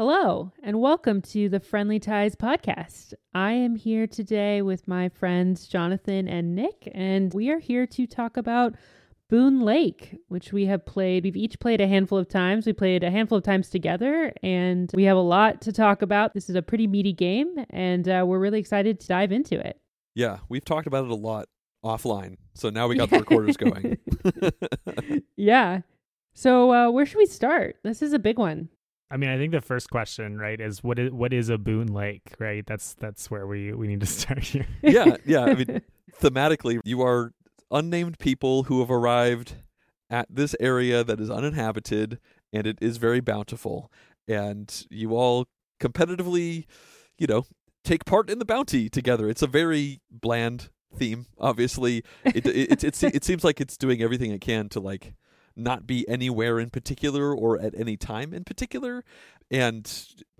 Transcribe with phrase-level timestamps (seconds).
[0.00, 3.12] Hello, and welcome to the Friendly Ties podcast.
[3.34, 8.06] I am here today with my friends Jonathan and Nick, and we are here to
[8.06, 8.76] talk about
[9.30, 11.24] Boonlake, which we have played.
[11.24, 12.64] We've each played a handful of times.
[12.64, 16.32] We played a handful of times together, and we have a lot to talk about.
[16.32, 19.78] This is a pretty meaty game, and uh, we're really excited to dive into it.
[20.14, 21.46] Yeah, we've talked about it a lot
[21.84, 23.98] offline, so now we got the recorders going.
[25.36, 25.82] yeah.
[26.32, 27.76] So, uh, where should we start?
[27.84, 28.70] This is a big one.
[29.10, 32.38] I mean, I think the first question, right, is what is what is a Boonlake,
[32.38, 32.64] right?
[32.64, 34.66] That's that's where we we need to start here.
[34.82, 35.44] yeah, yeah.
[35.44, 35.82] I mean,
[36.20, 37.32] thematically, you are
[37.70, 39.54] unnamed people who have arrived
[40.08, 42.18] at this area that is uninhabited,
[42.52, 43.90] and it is very bountiful,
[44.28, 45.46] and you all
[45.80, 46.66] competitively,
[47.18, 47.46] you know,
[47.84, 49.28] take part in the bounty together.
[49.28, 51.26] It's a very bland theme.
[51.38, 55.14] Obviously, it it, it, it, it seems like it's doing everything it can to like
[55.56, 59.04] not be anywhere in particular or at any time in particular.
[59.50, 59.90] And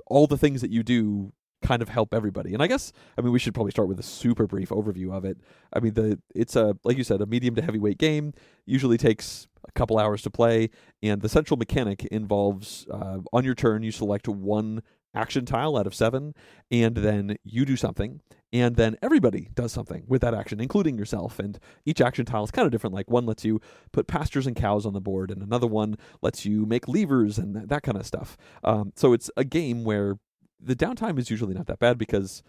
[0.06, 1.32] all the things that you do
[1.62, 2.55] kind of help everybody.
[2.55, 5.24] And I guess I mean we should probably start with a super brief overview of
[5.24, 5.38] it.
[5.73, 8.32] I mean the it's a like you said a medium to heavyweight game.
[8.66, 10.70] Usually takes a couple hours to play,
[11.02, 14.82] and the central mechanic involves uh, on your turn you select one
[15.15, 16.35] action tile out of seven,
[16.71, 18.21] and then you do something,
[18.53, 21.39] and then everybody does something with that action, including yourself.
[21.39, 22.95] And each action tile is kind of different.
[22.95, 23.61] Like one lets you
[23.93, 27.55] put pastures and cows on the board, and another one lets you make levers and
[27.57, 28.37] that, that kind of stuff.
[28.65, 30.19] Um, so it's a game where
[30.61, 32.43] the downtime is usually not that bad because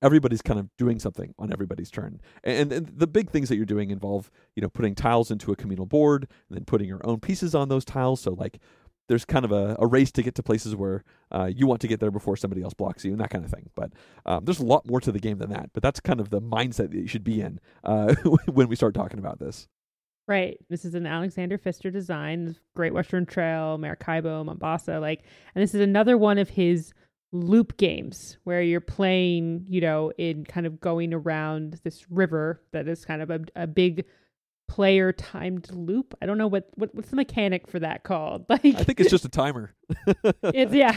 [0.00, 2.20] everybody's kind of doing something on everybody's turn.
[2.44, 5.56] And, and, the big things that you're doing involve, you know, putting tiles into a
[5.56, 8.20] communal board and then putting your own pieces on those tiles.
[8.20, 8.58] So like
[9.08, 11.88] there's kind of a, a race to get to places where uh, you want to
[11.88, 13.70] get there before somebody else blocks you and that kind of thing.
[13.74, 13.92] But
[14.26, 15.70] um, there's a lot more to the game than that.
[15.72, 18.14] But that's kind of the mindset that you should be in uh,
[18.46, 19.68] when we start talking about this.
[20.28, 20.56] Right.
[20.70, 25.80] This is an Alexander Pfister design, Great Western Trail, Maracaibo, Mombasa, like, and this is
[25.80, 26.92] another one of his
[27.32, 32.86] loop games where you're playing, you know, in kind of going around this river that
[32.86, 34.04] is kind of a, a big
[34.68, 36.14] player timed loop.
[36.22, 38.46] I don't know what, what what's the mechanic for that called.
[38.52, 39.74] Like I think it's just a timer.
[40.42, 40.96] it's yeah.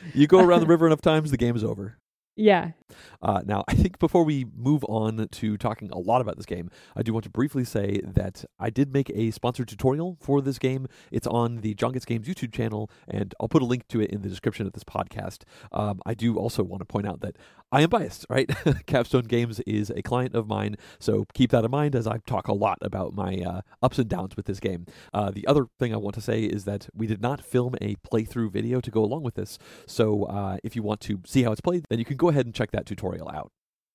[0.14, 1.98] you go around the river enough times, the game is over.
[2.36, 2.70] Yeah.
[3.20, 6.70] Uh, now, I think before we move on to talking a lot about this game,
[6.96, 10.58] I do want to briefly say that I did make a sponsored tutorial for this
[10.58, 10.86] game.
[11.12, 14.10] It's on the John Gets Games YouTube channel, and I'll put a link to it
[14.10, 15.42] in the description of this podcast.
[15.72, 17.36] Um, I do also want to point out that
[17.72, 18.50] I am biased, right?
[18.86, 22.48] Capstone Games is a client of mine, so keep that in mind as I talk
[22.48, 24.86] a lot about my uh, ups and downs with this game.
[25.14, 27.94] Uh, the other thing I want to say is that we did not film a
[27.96, 31.52] playthrough video to go along with this, so uh, if you want to see how
[31.52, 33.52] it's played, then you can go ahead and check that tutorial out.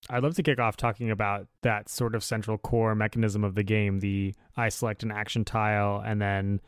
[0.10, 3.64] I'd love to kick off talking about that sort of central core mechanism of the
[3.64, 4.00] game.
[4.00, 6.62] The I select an action tile and then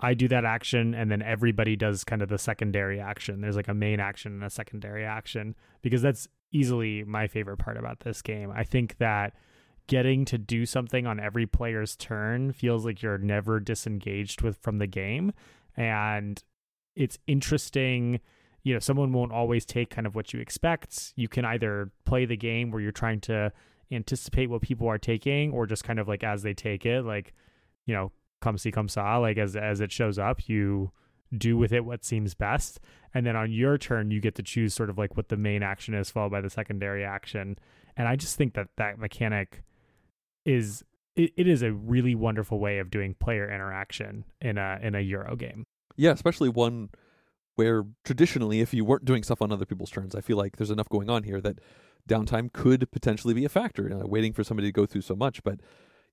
[0.00, 3.40] I do that action and then everybody does kind of the secondary action.
[3.40, 7.76] There's like a main action and a secondary action because that's easily my favorite part
[7.76, 8.52] about this game.
[8.54, 9.34] I think that
[9.86, 14.78] getting to do something on every player's turn feels like you're never disengaged with from
[14.78, 15.32] the game
[15.76, 16.42] and
[16.94, 18.20] it's interesting
[18.62, 22.24] you know someone won't always take kind of what you expect you can either play
[22.24, 23.52] the game where you're trying to
[23.90, 27.32] anticipate what people are taking or just kind of like as they take it like
[27.86, 30.90] you know come see come saw like as as it shows up you
[31.36, 32.80] do with it what seems best.
[33.14, 35.62] And then on your turn you get to choose sort of like what the main
[35.62, 37.58] action is followed by the secondary action.
[37.96, 39.62] And i just think that that mechanic
[40.44, 40.82] is
[41.14, 45.00] it, it is a really wonderful way of doing player interaction in a in a
[45.00, 45.64] euro game.
[45.96, 46.90] Yeah especially one
[47.54, 50.70] where traditionally, if you weren't doing stuff on other people's turns, I feel like there's
[50.70, 51.58] enough going on here that
[52.08, 55.02] downtime could potentially be a factor, you uh, know, waiting for somebody to go through
[55.02, 55.42] so much.
[55.44, 55.60] But,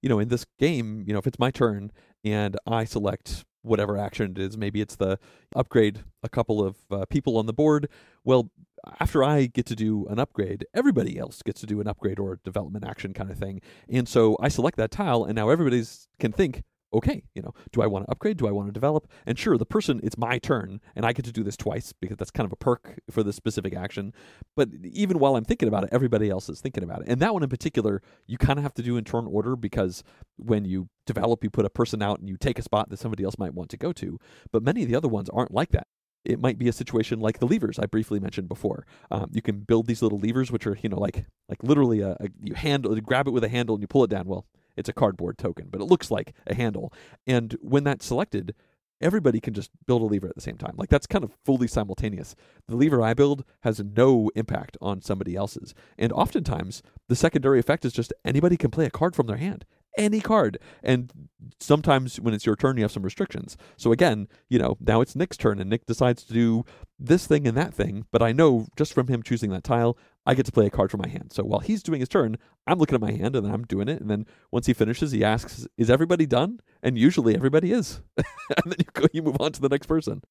[0.01, 1.91] you know, in this game, you know, if it's my turn
[2.23, 5.19] and I select whatever action it is, maybe it's the
[5.55, 7.89] upgrade a couple of uh, people on the board.
[8.23, 8.51] Well,
[8.99, 12.39] after I get to do an upgrade, everybody else gets to do an upgrade or
[12.43, 13.61] development action kind of thing.
[13.89, 16.63] And so I select that tile, and now everybody's can think,
[16.93, 18.37] okay, you know, do I want to upgrade?
[18.37, 19.07] Do I want to develop?
[19.25, 22.17] And sure, the person, it's my turn, and I get to do this twice because
[22.17, 24.13] that's kind of a perk for this specific action.
[24.55, 27.07] But even while I'm thinking about it, everybody else is thinking about it.
[27.07, 30.03] And that one in particular, you kind of have to do in turn order because
[30.37, 33.23] when you develop, you put a person out and you take a spot that somebody
[33.23, 34.19] else might want to go to.
[34.51, 35.87] But many of the other ones aren't like that
[36.25, 38.85] it might be a situation like the levers I briefly mentioned before.
[39.09, 42.11] Um, you can build these little levers, which are you know like like literally a,
[42.19, 44.27] a you handle you grab it with a handle and you pull it down.
[44.27, 44.45] Well,
[44.79, 46.93] it's a cardboard token, but it looks like a handle.
[47.27, 48.55] And when that's selected,
[49.01, 50.75] everybody can just build a lever at the same time.
[50.77, 52.35] Like that's kind of fully simultaneous.
[52.67, 55.73] The lever I build has no impact on somebody else's.
[55.97, 59.65] And oftentimes, the secondary effect is just anybody can play a card from their hand.
[59.97, 60.59] Any card.
[60.83, 61.11] And
[61.59, 63.57] sometimes when it's your turn, you have some restrictions.
[63.77, 66.65] So again, you know, now it's Nick's turn, and Nick decides to do
[66.97, 68.05] this thing and that thing.
[68.11, 70.91] But I know just from him choosing that tile, I get to play a card
[70.91, 71.31] from my hand.
[71.33, 72.37] So while he's doing his turn,
[72.67, 73.99] I'm looking at my hand and then I'm doing it.
[73.99, 78.01] And then once he finishes, he asks, "Is everybody done?" And usually everybody is.
[78.17, 78.25] and
[78.65, 80.21] then you go, you move on to the next person.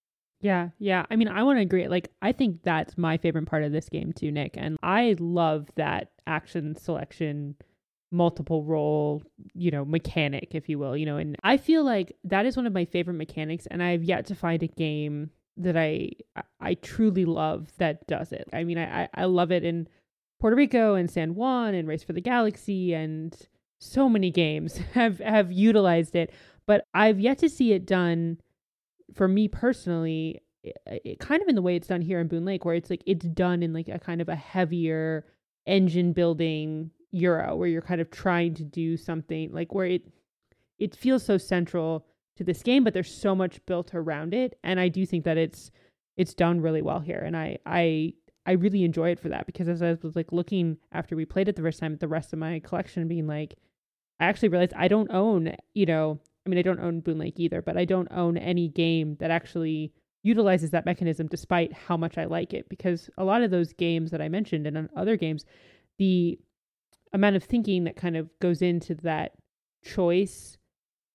[0.40, 1.04] Yeah, yeah.
[1.10, 1.88] I mean, I want to agree.
[1.88, 4.54] Like, I think that's my favorite part of this game too, Nick.
[4.56, 7.56] And I love that action selection
[8.10, 9.22] multiple role,
[9.54, 12.66] you know, mechanic, if you will, you know, and I feel like that is one
[12.66, 16.10] of my favorite mechanics and I have yet to find a game that I
[16.60, 18.48] I truly love that does it.
[18.52, 19.88] I mean, I I love it in
[20.40, 23.36] Puerto Rico and San Juan and Race for the Galaxy and
[23.78, 26.32] so many games have have utilized it,
[26.66, 28.40] but I've yet to see it done
[29.14, 32.64] for me personally it, it, kind of in the way it's done here in Boonlake
[32.64, 35.24] where it's like it's done in like a kind of a heavier
[35.66, 40.02] engine building euro where you're kind of trying to do something like where it
[40.78, 42.06] it feels so central
[42.36, 45.38] to this game but there's so much built around it and I do think that
[45.38, 45.70] it's
[46.16, 48.14] it's done really well here and I I
[48.44, 51.48] I really enjoy it for that because as I was like looking after we played
[51.48, 53.56] it the first time at the rest of my collection being like
[54.20, 57.62] I actually realized I don't own, you know, I mean I don't own Boonlake either,
[57.62, 62.24] but I don't own any game that actually utilizes that mechanism despite how much I
[62.24, 65.44] like it because a lot of those games that I mentioned and other games
[65.98, 66.38] the
[67.12, 69.32] amount of thinking that kind of goes into that
[69.84, 70.58] choice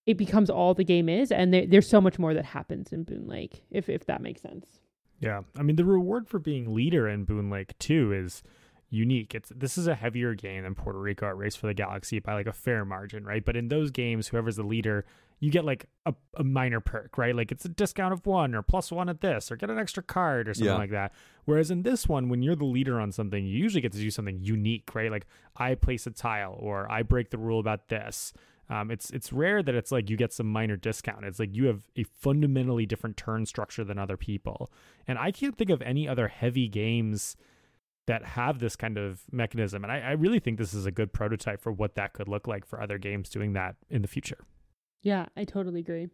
[0.06, 3.06] it becomes all the game is and there, there's so much more that happens in
[3.06, 4.80] boonlake if if that makes sense.
[5.20, 5.42] Yeah.
[5.58, 8.44] I mean the reward for being leader in boonlake too is
[8.90, 9.34] unique.
[9.34, 12.34] It's this is a heavier game than puerto rico at race for the galaxy by
[12.34, 13.44] like a fair margin right?
[13.44, 15.06] But in those games whoever's the leader
[15.44, 17.36] you get like a, a minor perk, right?
[17.36, 20.02] Like it's a discount of one or plus one at this or get an extra
[20.02, 20.78] card or something yeah.
[20.78, 21.12] like that.
[21.44, 24.10] Whereas in this one, when you're the leader on something, you usually get to do
[24.10, 25.12] something unique, right?
[25.12, 25.26] Like
[25.58, 28.32] I place a tile or I break the rule about this.
[28.70, 31.26] Um, it's it's rare that it's like you get some minor discount.
[31.26, 34.72] It's like you have a fundamentally different turn structure than other people.
[35.10, 37.36] And I can't think of any other heavy games
[38.06, 39.84] that have this kind of mechanism.
[39.84, 42.48] And I, I really think this is a good prototype for what that could look
[42.48, 44.46] like for other games doing that in the future.
[45.04, 46.08] Yeah, I totally agree.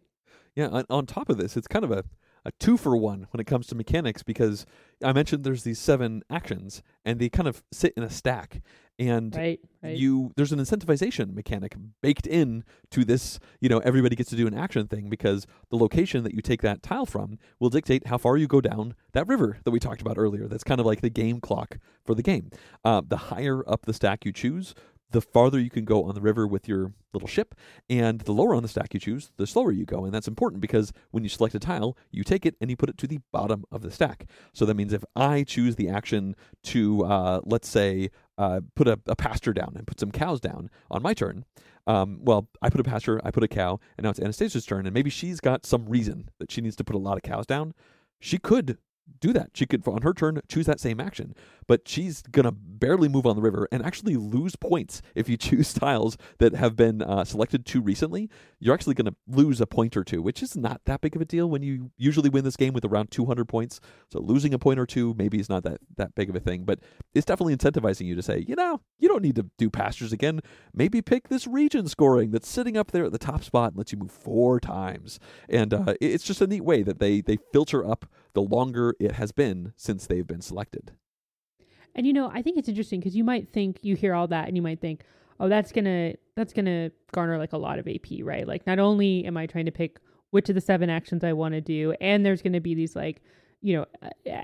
[0.54, 2.04] Yeah, on, on top of this, it's kind of a,
[2.44, 4.66] a two for one when it comes to mechanics because
[5.02, 8.60] I mentioned there's these seven actions and they kind of sit in a stack.
[8.98, 9.96] And right, right.
[9.96, 14.46] you there's an incentivization mechanic baked in to this, you know, everybody gets to do
[14.46, 18.18] an action thing because the location that you take that tile from will dictate how
[18.18, 20.48] far you go down that river that we talked about earlier.
[20.48, 22.50] That's kind of like the game clock for the game.
[22.84, 24.74] Uh, the higher up the stack you choose,
[25.10, 27.54] the farther you can go on the river with your little ship,
[27.88, 30.04] and the lower on the stack you choose, the slower you go.
[30.04, 32.88] And that's important because when you select a tile, you take it and you put
[32.88, 34.26] it to the bottom of the stack.
[34.52, 38.98] So that means if I choose the action to, uh, let's say, uh, put a,
[39.06, 41.44] a, pasture down and put some cows down on my turn,
[41.86, 44.86] um, well, I put a pasture, I put a cow, and now it's Anastasia's turn,
[44.86, 47.46] and maybe she's got some reason that she needs to put a lot of cows
[47.46, 47.74] down.
[48.20, 48.78] She could
[49.20, 49.50] do that.
[49.54, 51.34] She could, on her turn, choose that same action.
[51.66, 55.36] But she's going to barely move on the river and actually lose points if you
[55.38, 58.28] choose tiles that have been uh, selected too recently.
[58.58, 61.22] You're actually going to lose a point or two, which is not that big of
[61.22, 63.80] a deal when you usually win this game with around 200 points.
[64.12, 66.64] So losing a point or two maybe is not that, that big of a thing.
[66.64, 66.80] But
[67.14, 70.40] it's definitely incentivizing you to say, you know, you don't need to do pastures again.
[70.74, 73.92] Maybe pick this region scoring that's sitting up there at the top spot and lets
[73.92, 75.18] you move four times.
[75.48, 79.12] And uh, it's just a neat way that they, they filter up the longer it
[79.12, 80.92] has been since they've been selected.
[81.94, 84.46] And you know, I think it's interesting because you might think you hear all that
[84.46, 85.04] and you might think,
[85.38, 88.46] oh, that's gonna that's gonna garner like a lot of AP, right?
[88.46, 89.98] Like not only am I trying to pick
[90.30, 93.22] which of the seven actions I want to do, and there's gonna be these like
[93.62, 93.86] you know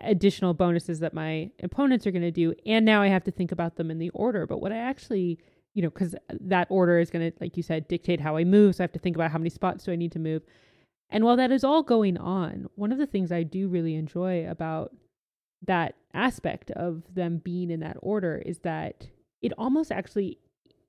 [0.05, 3.51] additional bonuses that my opponents are going to do and now i have to think
[3.51, 5.39] about them in the order but what i actually
[5.75, 8.75] you know because that order is going to like you said dictate how i move
[8.75, 10.43] so i have to think about how many spots do i need to move
[11.11, 14.49] and while that is all going on, one of the things I do really enjoy
[14.49, 14.95] about
[15.67, 19.07] that aspect of them being in that order is that
[19.43, 20.39] it almost actually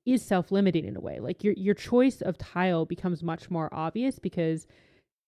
[0.04, 1.20] is self-limiting in a way.
[1.20, 4.66] Like your your choice of tile becomes much more obvious because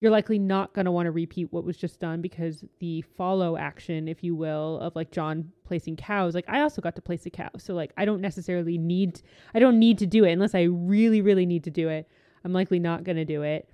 [0.01, 3.55] you're likely not going to want to repeat what was just done because the follow
[3.55, 7.25] action, if you will, of like John placing cows, like I also got to place
[7.27, 7.51] a cow.
[7.57, 9.21] So like I don't necessarily need
[9.53, 12.09] I don't need to do it unless I really really need to do it.
[12.43, 13.69] I'm likely not going to do it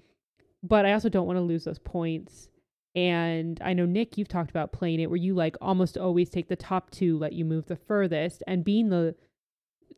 [0.64, 2.50] but I also don't want to lose those points.
[2.96, 6.48] And I know Nick, you've talked about playing it where you like almost always take
[6.48, 9.16] the top two, let you move the furthest, and being the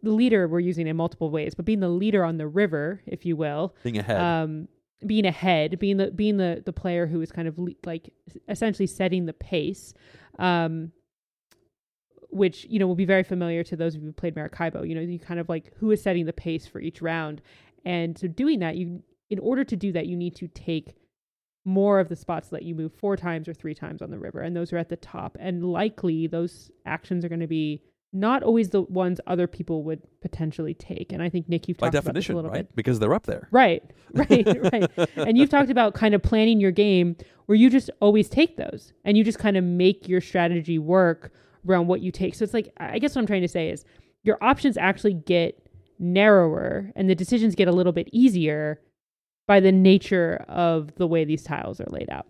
[0.04, 0.48] the leader.
[0.48, 3.36] We're using it in multiple ways, but being the leader on the river, if you
[3.36, 4.68] will, being ahead, um,
[5.06, 8.12] being ahead, being the being the the player who is kind of le- like
[8.50, 9.94] essentially setting the pace.
[10.38, 10.92] Um,
[12.32, 14.84] which you know will be very familiar to those of you who played Maracaibo.
[14.84, 17.42] You know, you kind of like who is setting the pace for each round,
[17.86, 20.96] And so doing that, you in order to do that, you need to take
[21.66, 24.42] more of the spots that you move four times or three times on the river,
[24.42, 25.38] and those are at the top.
[25.40, 30.02] And likely those actions are going to be not always the ones other people would
[30.22, 31.12] potentially take.
[31.12, 32.68] And I think Nick, you've By talked definition, about this a little right?
[32.68, 32.76] bit.
[32.76, 33.48] Because they're up there.
[33.52, 33.84] Right,
[34.14, 35.10] right, right.
[35.16, 38.94] And you've talked about kind of planning your game where you just always take those
[39.06, 41.32] and you just kind of make your strategy work
[41.68, 42.34] around what you take.
[42.34, 43.86] So it's like, I guess what I'm trying to say is
[44.24, 45.68] your options actually get
[46.00, 48.80] narrower and the decisions get a little bit easier
[49.50, 52.28] by the nature of the way these tiles are laid out.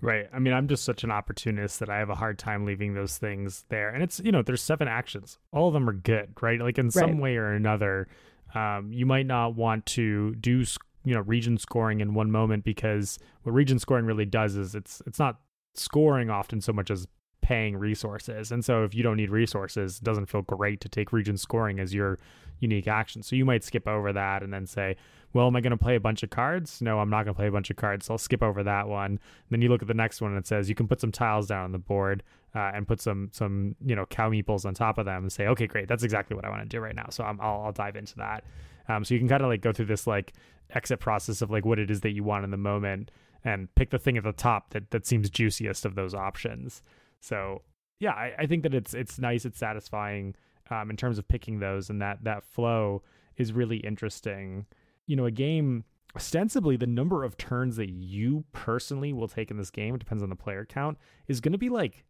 [0.00, 0.28] Right.
[0.32, 3.18] I mean, I'm just such an opportunist that I have a hard time leaving those
[3.18, 3.90] things there.
[3.90, 5.38] And it's, you know, there's seven actions.
[5.52, 6.58] All of them are good, right?
[6.58, 8.08] Like in some way or another,
[8.52, 10.64] um, you might not want to do,
[11.04, 15.00] you know, region scoring in one moment because what region scoring really does is it's
[15.06, 15.38] it's not
[15.74, 17.06] scoring often so much as
[17.42, 18.50] paying resources.
[18.50, 21.78] And so if you don't need resources, it doesn't feel great to take region scoring
[21.78, 22.18] as your
[22.58, 23.22] unique action.
[23.22, 24.96] So you might skip over that and then say,
[25.34, 26.80] well, am I going to play a bunch of cards?
[26.80, 28.06] No, I'm not going to play a bunch of cards.
[28.06, 29.18] So I'll skip over that one.
[29.50, 31.48] then you look at the next one and it says you can put some tiles
[31.48, 32.22] down on the board
[32.54, 35.48] uh, and put some some you know cow meeples on top of them and say,
[35.48, 37.06] okay, great, that's exactly what I want to do right now.
[37.10, 38.44] So I'm, I'll I'll dive into that.
[38.88, 40.34] Um, so you can kind of like go through this like
[40.70, 43.10] exit process of like what it is that you want in the moment
[43.44, 46.80] and pick the thing at the top that that seems juiciest of those options.
[47.20, 47.62] So
[47.98, 50.36] yeah, I, I think that it's it's nice, it's satisfying
[50.70, 53.02] um, in terms of picking those, and that that flow
[53.36, 54.66] is really interesting.
[55.06, 55.84] You know, a game
[56.16, 60.22] ostensibly the number of turns that you personally will take in this game it depends
[60.22, 60.96] on the player count
[61.26, 62.04] is going to be like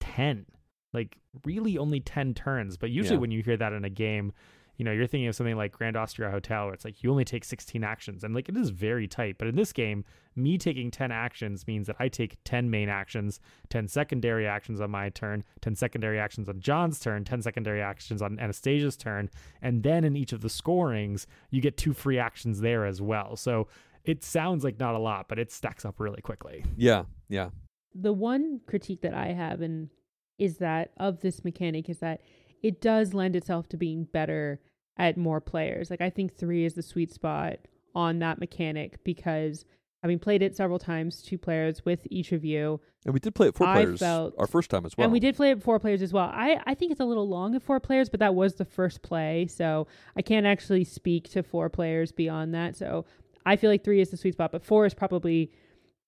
[0.00, 0.46] 10
[0.94, 3.20] like really only 10 turns but usually Yeah.
[3.20, 4.32] when you hear that in a game
[4.80, 7.24] you know you're thinking of something like grand austria hotel where it's like you only
[7.24, 10.90] take 16 actions and like it is very tight but in this game me taking
[10.90, 15.44] 10 actions means that i take 10 main actions 10 secondary actions on my turn
[15.60, 19.28] 10 secondary actions on john's turn 10 secondary actions on anastasia's turn
[19.60, 23.36] and then in each of the scorings you get two free actions there as well
[23.36, 23.68] so
[24.06, 27.50] it sounds like not a lot but it stacks up really quickly Yeah, yeah.
[27.94, 29.90] the one critique that I have and
[30.38, 32.22] is that of this mechanic is that
[32.62, 34.58] it does lend itself to being better
[34.96, 35.90] at more players.
[35.90, 37.56] Like I think 3 is the sweet spot
[37.94, 39.64] on that mechanic because
[40.02, 43.48] having played it several times, two players with each of you, And we did play
[43.48, 45.04] it four I players felt- our first time as well.
[45.04, 46.30] and we did play it four players as well.
[46.32, 49.02] I, I think it's a little long at four players, but that was the first
[49.02, 52.76] play, so I can't actually speak to four players beyond that.
[52.76, 53.04] So
[53.44, 55.50] I feel like three is the sweet spot, but four is probably,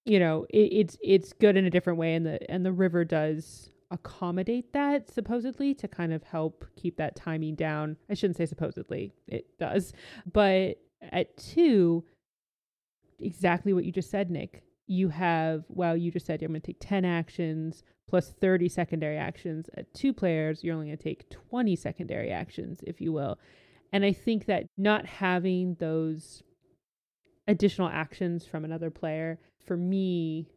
[0.06, 3.04] you know, it, it's it's good in a different way, and the and the river
[3.04, 7.96] does accommodate that supposedly to kind of help keep that timing down.
[8.10, 9.92] I shouldn't say supposedly, it does,
[10.32, 10.78] but
[11.10, 12.04] at two,
[13.20, 14.64] exactly what you just said, Nick.
[14.86, 19.16] You have, well, you just said I'm going to take 10 actions plus 30 secondary
[19.16, 19.70] actions.
[19.76, 23.38] At two players, you're only going to take 20 secondary actions, if you will.
[23.92, 26.42] And I think that not having those
[27.46, 30.48] additional actions from another player, for me,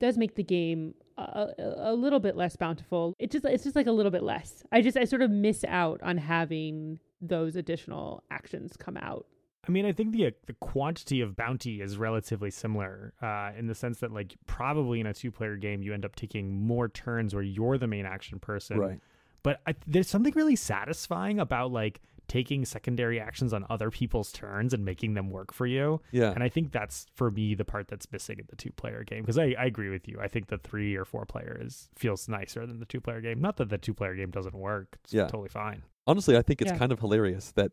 [0.00, 3.14] does make the game a, a, a little bit less bountiful.
[3.18, 4.62] It just it's just like a little bit less.
[4.72, 9.26] I just I sort of miss out on having those additional actions come out.
[9.66, 13.74] I mean, I think the the quantity of bounty is relatively similar uh, in the
[13.74, 17.34] sense that, like, probably in a two player game, you end up taking more turns
[17.34, 18.78] where you're the main action person.
[18.78, 19.00] right.
[19.42, 24.72] But I, there's something really satisfying about like taking secondary actions on other people's turns
[24.74, 26.00] and making them work for you.
[26.12, 26.30] Yeah.
[26.30, 29.22] And I think that's for me the part that's missing in the two player game
[29.22, 30.18] because I, I agree with you.
[30.20, 33.40] I think the three or four player is feels nicer than the two player game.
[33.40, 34.98] Not that the two player game doesn't work.
[35.04, 35.24] It's Yeah.
[35.24, 35.82] totally fine.
[36.06, 36.78] Honestly, I think it's Yeah.
[36.78, 37.72] kind of hilarious that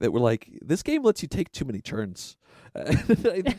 [0.00, 2.36] that we're like this game lets you take too many turns.
[2.76, 3.58] It-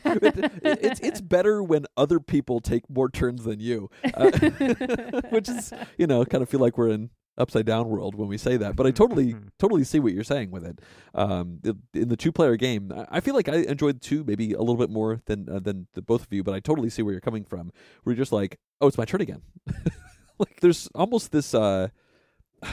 [0.64, 4.30] it's it's better when other people take more turns than you, uh,
[5.30, 8.38] which is you know kind of feel like we're in upside down world when we
[8.38, 8.76] say that.
[8.76, 9.48] But I totally Mhm.
[9.58, 10.78] totally see what you're saying with it.
[11.14, 11.60] Um,
[11.94, 14.76] in the two player game, I- I feel like I enjoyed two maybe a little
[14.76, 16.42] bit more than uh, than the both of you.
[16.44, 17.72] But I totally see where you're coming from.
[18.02, 19.42] Where you're just like, oh, it's my turn again.
[20.38, 21.54] like there's almost this.
[21.54, 21.88] uh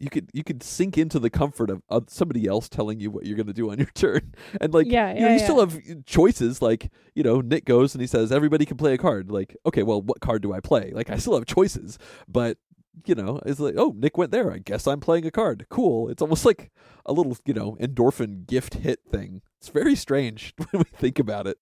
[0.00, 3.26] you could you could sink into the comfort of, of somebody else telling you what
[3.26, 5.44] you're going to do on your turn and like Yeah, you, know, yeah, you yeah.
[5.44, 8.98] still have choices like you know nick goes and he says everybody can play a
[8.98, 11.98] card like okay well what card do i play like i still have choices
[12.28, 12.58] but
[13.06, 14.52] you know it's like oh nick went there.
[14.52, 15.66] I guess i'm playing a card.
[15.68, 16.08] Cool.
[16.08, 16.70] It's almost like
[17.06, 19.42] a little you know endorphin gift hit thing.
[19.58, 21.58] It's very strange when we think about it.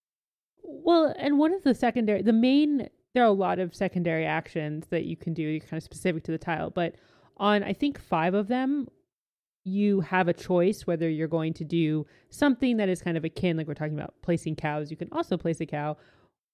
[0.62, 4.86] Well, and one of the secondary, the main, there are a lot of secondary actions
[4.90, 6.94] that you can do, kind of specific to the tile, but
[7.38, 8.88] on I think five of them,
[9.64, 13.56] you have a choice whether you're going to do something that is kind of akin,
[13.56, 14.90] like we're talking about placing cows.
[14.90, 15.96] You can also place a cow,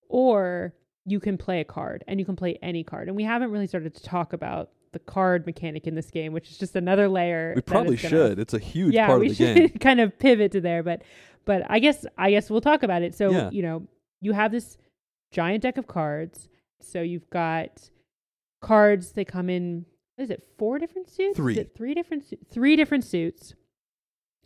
[0.08, 3.08] or you can play a card, and you can play any card.
[3.08, 6.50] And we haven't really started to talk about the card mechanic in this game, which
[6.50, 7.52] is just another layer.
[7.56, 8.38] We probably gonna- should.
[8.38, 9.68] It's a huge yeah, part we of the should game.
[9.80, 11.02] kind of pivot to there, but
[11.44, 13.14] but I guess I guess we'll talk about it.
[13.14, 13.50] So Yeah.
[13.50, 13.86] you know,
[14.20, 14.76] you have this
[15.32, 16.48] giant deck of cards.
[16.80, 17.88] So you've got
[18.60, 19.12] cards.
[19.12, 19.86] They come in.
[20.16, 20.44] What is it?
[20.58, 21.36] Four different suits.
[21.36, 21.52] Three.
[21.54, 22.24] Is it three different.
[22.28, 23.54] Su- three different suits.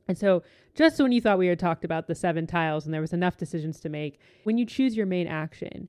[0.08, 0.44] And so,
[0.76, 3.36] just when you thought we had talked about the seven tiles and there was enough
[3.36, 5.88] decisions to make, when you choose your main action,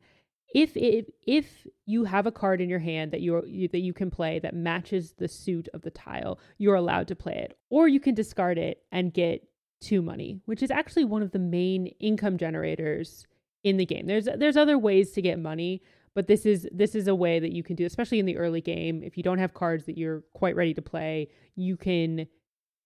[0.54, 3.94] if it, if you have a card in your hand that you're, you that you
[3.94, 7.88] can play that matches the suit of the tile, you're allowed to play it, or
[7.88, 9.48] you can discard it and get
[9.82, 13.26] two money, which is actually one of the main income generators
[13.64, 14.08] in the game.
[14.08, 15.82] There's there's other ways to get money,
[16.14, 18.62] but this is this is a way that you can do, especially in the early
[18.62, 19.04] game.
[19.04, 22.28] If you don't have cards that you're quite ready to play, you can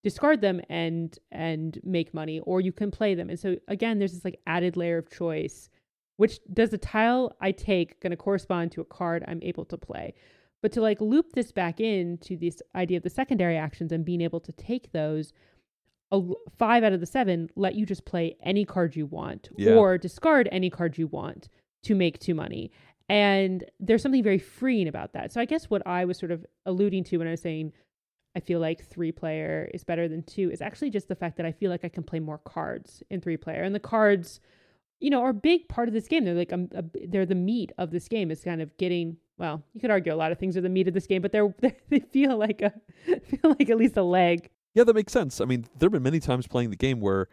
[0.04, 4.14] discard them and and make money or you can play them and so again there's
[4.14, 5.70] this like added layer of choice
[6.22, 9.78] which does the tile i take going to correspond to a card i'm able to
[9.78, 10.14] play?
[10.62, 14.22] But to like loop this back into this idea of the secondary actions and being
[14.22, 15.34] able to take those
[16.12, 16.22] a
[16.58, 19.74] five out of the seven let you just play any card you want Yeah.
[19.74, 21.50] or discard any card you want
[21.84, 22.70] to make two money.
[23.10, 25.32] And there's something very freeing about that.
[25.34, 27.74] So i guess what i was sort of alluding to when i was saying
[28.36, 31.46] I feel like three player is better than two is actually just the fact that
[31.46, 34.40] I feel like I can play more cards in three player, and the cards,
[35.02, 36.24] you know, are a big part of this game.
[36.24, 38.32] They're like um, a, a, they're the meat of this game.
[38.32, 39.64] It's kind of getting well.
[39.74, 41.54] You could argue a lot of things are the meat of this game, but they're
[41.90, 42.72] they feel like a
[43.20, 44.50] feel like at least a leg.
[44.74, 45.42] Yeah, that makes sense.
[45.42, 47.28] I mean, there have been many times playing the game where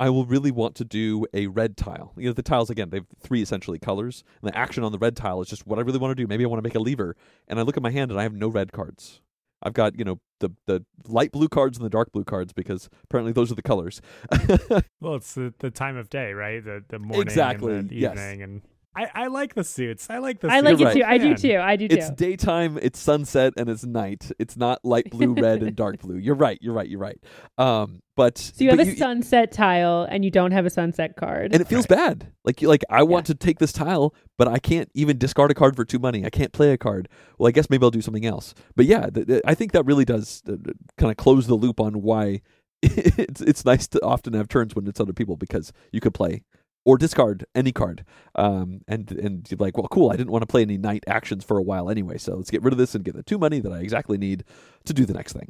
[0.00, 2.12] I will really want to do a red tile.
[2.16, 4.98] You know, the tiles again, they have three essentially colors, and the action on the
[4.98, 6.26] red tile is just what I really want to do.
[6.26, 7.16] Maybe I want to make a lever,
[7.48, 9.20] and I look at my hand and I have no red cards.
[9.62, 12.88] I've got you know the the light blue cards and the dark blue cards because
[13.04, 14.00] apparently those are the colors.
[15.00, 16.64] Well, it's the, the time of day, right?
[16.64, 18.12] The the morning Exactly, and the yes.
[18.12, 18.62] evening, and
[18.94, 20.08] I, I like the suits.
[20.10, 20.48] I like the.
[20.48, 20.54] Suits.
[20.54, 20.94] I like suits.
[20.94, 21.12] it You're too.
[21.12, 21.58] I do too.
[21.58, 21.96] I do too.
[21.96, 24.30] it's daytime, it's sunset, and it's night.
[24.38, 26.16] It's not light blue, red, and dark blue.
[26.16, 26.58] You're right.
[26.60, 26.88] You're right.
[26.88, 27.18] You're right.
[27.58, 31.14] Um, but so you have but a sunset tile and you don't have a sunset
[31.16, 31.52] card.
[31.52, 32.32] and it feels bad.
[32.44, 35.54] Like you like I want to take this tile, but I can't even discard a
[35.54, 36.26] card for two money.
[36.26, 37.08] I can't play a card.
[37.38, 38.54] Well, I guess maybe I'll do something else.
[38.74, 40.56] But yeah, th- th- I think that really does uh,
[40.96, 42.40] kind of close the loop on why
[42.82, 46.42] it's it's nice to often have turns when it's other people because you could play
[46.84, 48.04] or discard any card.
[48.34, 50.10] Um, and and you're like, well, cool.
[50.10, 52.62] I didn't want to play any knight actions for a while anyway, so let's get
[52.62, 54.44] rid of this and get the two money that I exactly need
[54.84, 55.48] to do the next thing.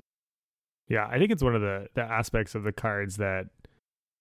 [0.88, 3.46] Yeah, I think it's one of the the aspects of the cards that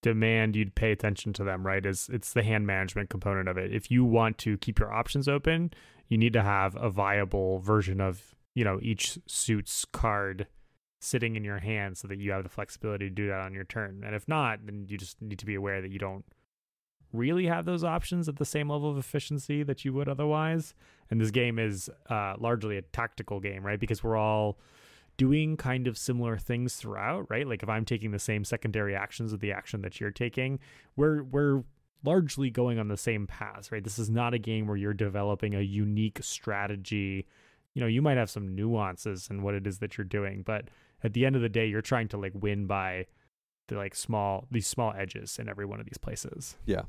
[0.04, 1.66] demand you'd pay attention to them.
[1.66, 1.86] Right?
[1.86, 3.74] Is it's the hand management component of it.
[3.74, 5.72] If you want to keep your options open,
[6.08, 10.48] you need to have a viable version of you know each suit's card
[11.00, 13.64] sitting in your hand so that you have the flexibility to do that on your
[13.64, 14.04] turn.
[14.06, 16.26] And if not, then you just need to be aware that you don't
[17.14, 20.74] really have those options at the same level of efficiency that you would otherwise.
[21.10, 23.80] And this game is uh, largely a tactical game, right?
[23.80, 24.58] Because we're all
[25.18, 27.48] doing kind of similar things throughout, right?
[27.48, 30.60] Like if I'm taking the same secondary actions of the action that you're taking,
[30.96, 31.64] we're we're
[32.04, 33.84] largely going on the same path, right?
[33.84, 37.26] This is not a game where you're developing a unique strategy.
[37.74, 40.70] You know, you might have some nuances in what it is that you're doing, but
[41.04, 43.08] at the end of the day, you're trying to like win by
[43.68, 46.56] the like small these small edges in every one of these places.
[46.66, 46.84] Yeah,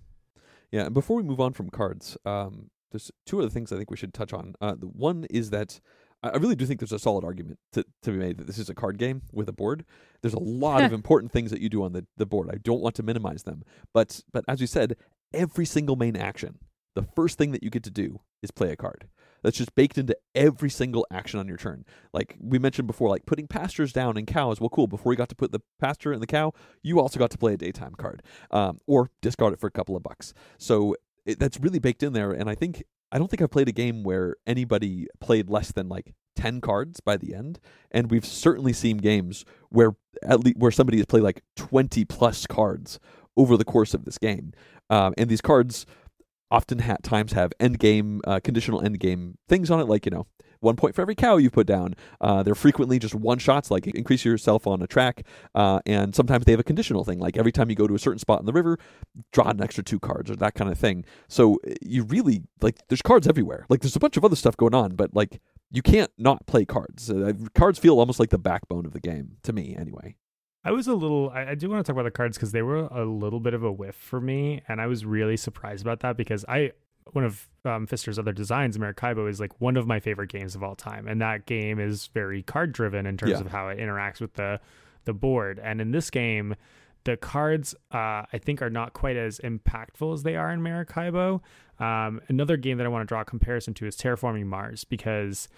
[0.72, 3.96] and before we move on from cards, um, there's two other things I think we
[3.96, 4.54] should touch on.
[4.60, 5.80] Uh, the one is that
[6.22, 8.58] I I really do think there's a solid argument to, to be made that this
[8.58, 9.84] is a card game with a board.
[10.22, 12.48] There's a lot of important things that you do on the, the board.
[12.52, 13.62] I don't want to minimize them,
[13.94, 14.96] but but as you said,
[15.32, 16.58] every single main action,
[16.94, 19.08] the first thing that you get to do is play a card.
[19.48, 21.86] That's just baked into every single action on your turn.
[22.12, 24.60] Like we mentioned before, like putting pastures down and cows.
[24.60, 24.86] Well, cool.
[24.86, 27.54] Before you got to put the pasture and the cow, you also got to play
[27.54, 30.34] a daytime card, um, or discard it for a couple of bucks.
[30.58, 32.30] So it, that's really baked in there.
[32.30, 35.88] And I think I don't think I've played a game where anybody played less than
[35.88, 37.58] like ten cards by the end.
[37.90, 42.46] And we've certainly seen games where at least where somebody has played like twenty plus
[42.46, 43.00] cards
[43.34, 44.52] over the course of this game.
[44.90, 45.86] Um, and these cards
[46.50, 50.10] often at times have end game uh, conditional end game things on it, like you
[50.10, 50.26] know
[50.60, 51.94] one point for every cow you put down.
[52.20, 56.44] Uh, they're frequently just one shots, like increase yourself on a track, uh, and sometimes
[56.44, 58.46] they have a conditional thing, like every time you go to a certain spot in
[58.46, 58.78] the river,
[59.32, 61.04] draw an extra two cards or that kind of thing.
[61.28, 63.66] So uh, you really like there's cards everywhere.
[63.68, 66.64] Like there's a bunch of other stuff going on, but like you can't not play
[66.64, 67.10] cards.
[67.10, 70.16] Uh, cards feel almost like the backbone of the game to me, anyway.
[70.68, 71.30] I was a little.
[71.30, 73.54] I, I do want to talk about the cards because they were a little bit
[73.54, 76.72] of a whiff for me, and I was really surprised about that because I
[77.14, 80.62] one of um, Pfister's other designs, Maracaibo, is like one of my favorite games of
[80.62, 83.40] all time, and that game is very card driven in terms Yeah.
[83.40, 84.60] of how it interacts with the
[85.06, 85.58] the board.
[85.58, 86.54] And in this game,
[87.04, 91.40] the cards uh, I think are not quite as impactful as they are in Maracaibo.
[91.78, 95.48] Um, another game that I want to draw a comparison to is Terraforming Mars because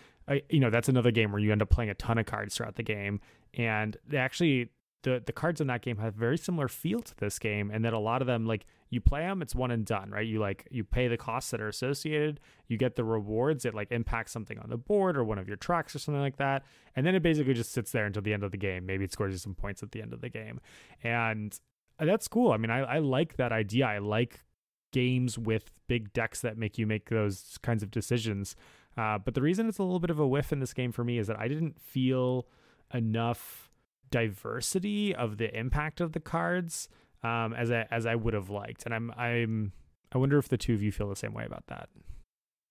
[0.49, 2.77] you know, that's another game where you end up playing a ton of cards throughout
[2.77, 3.21] the game,
[3.55, 4.71] and they actually
[5.03, 7.93] the the cards in that game have very similar feel to this game, and that
[7.93, 10.27] a lot of them like you play them, it's one and done, right?
[10.27, 13.91] You like you pay the costs that are associated, you get the rewards, it like
[13.93, 16.65] impacts something on the board or one of your tracks or something like that,
[16.97, 18.87] and then it basically just sits there until the end of the game.
[18.87, 20.61] Maybe it scores you some points at the end of the game,
[21.03, 21.59] and
[21.99, 22.53] that's cool.
[22.53, 23.87] I mean, I, I like that idea.
[23.87, 24.45] I like
[24.93, 28.57] games with big decks that make you make those kinds of decisions.
[28.97, 31.05] Uh, but the reason it's a little bit of a whiff in this game for
[31.05, 32.47] me is that I didn't feel
[32.93, 33.70] enough
[34.11, 36.89] diversity of the impact of the cards
[37.23, 38.85] um, as I as I would have liked.
[38.85, 39.73] And I'm I'm
[40.13, 41.89] I wonder if the two of you feel the same way about that.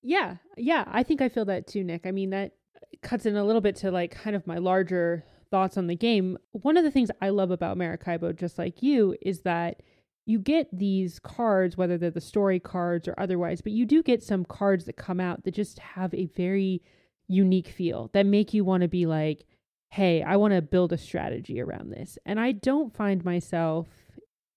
[0.02, 2.06] Yeah, yeah, I think I feel that too, Nick.
[2.06, 2.54] I mean that
[3.02, 6.38] cuts in a little bit to like kind of my larger thoughts on the game.
[6.52, 9.82] One of the things I love about Maracaibo, just like you, is that
[10.26, 14.22] you get these cards, whether they're the story cards or otherwise, but you do get
[14.22, 16.84] some cards that come out that just have a very
[17.28, 19.46] unique feel that make you want to be like,
[19.90, 22.18] hey, I want to build a strategy around this.
[22.26, 23.88] And I don't find myself,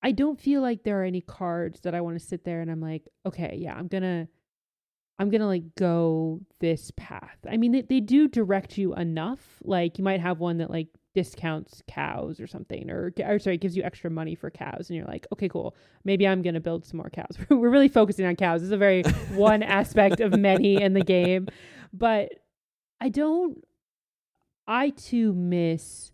[0.02, 2.70] I don't feel like there are any cards that I want to sit there and
[2.70, 4.28] I'm like, okay, yeah, I'm going to.
[5.18, 7.36] I'm gonna like go this path.
[7.48, 9.60] I mean, they, they do direct you enough.
[9.62, 13.76] Like you might have one that like discounts cows or something or, or sorry gives
[13.76, 16.86] you extra money for cows and you're like okay cool maybe i'm going to build
[16.86, 19.02] some more cows we're really focusing on cows this is a very
[19.34, 21.46] one aspect of many in the game
[21.92, 22.30] but
[23.00, 23.62] i don't
[24.66, 26.12] i too miss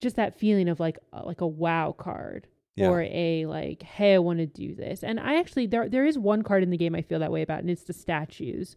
[0.00, 2.88] just that feeling of like uh, like a wow card yeah.
[2.88, 6.18] or a like hey i want to do this and i actually there there is
[6.18, 8.76] one card in the game i feel that way about and it's the statues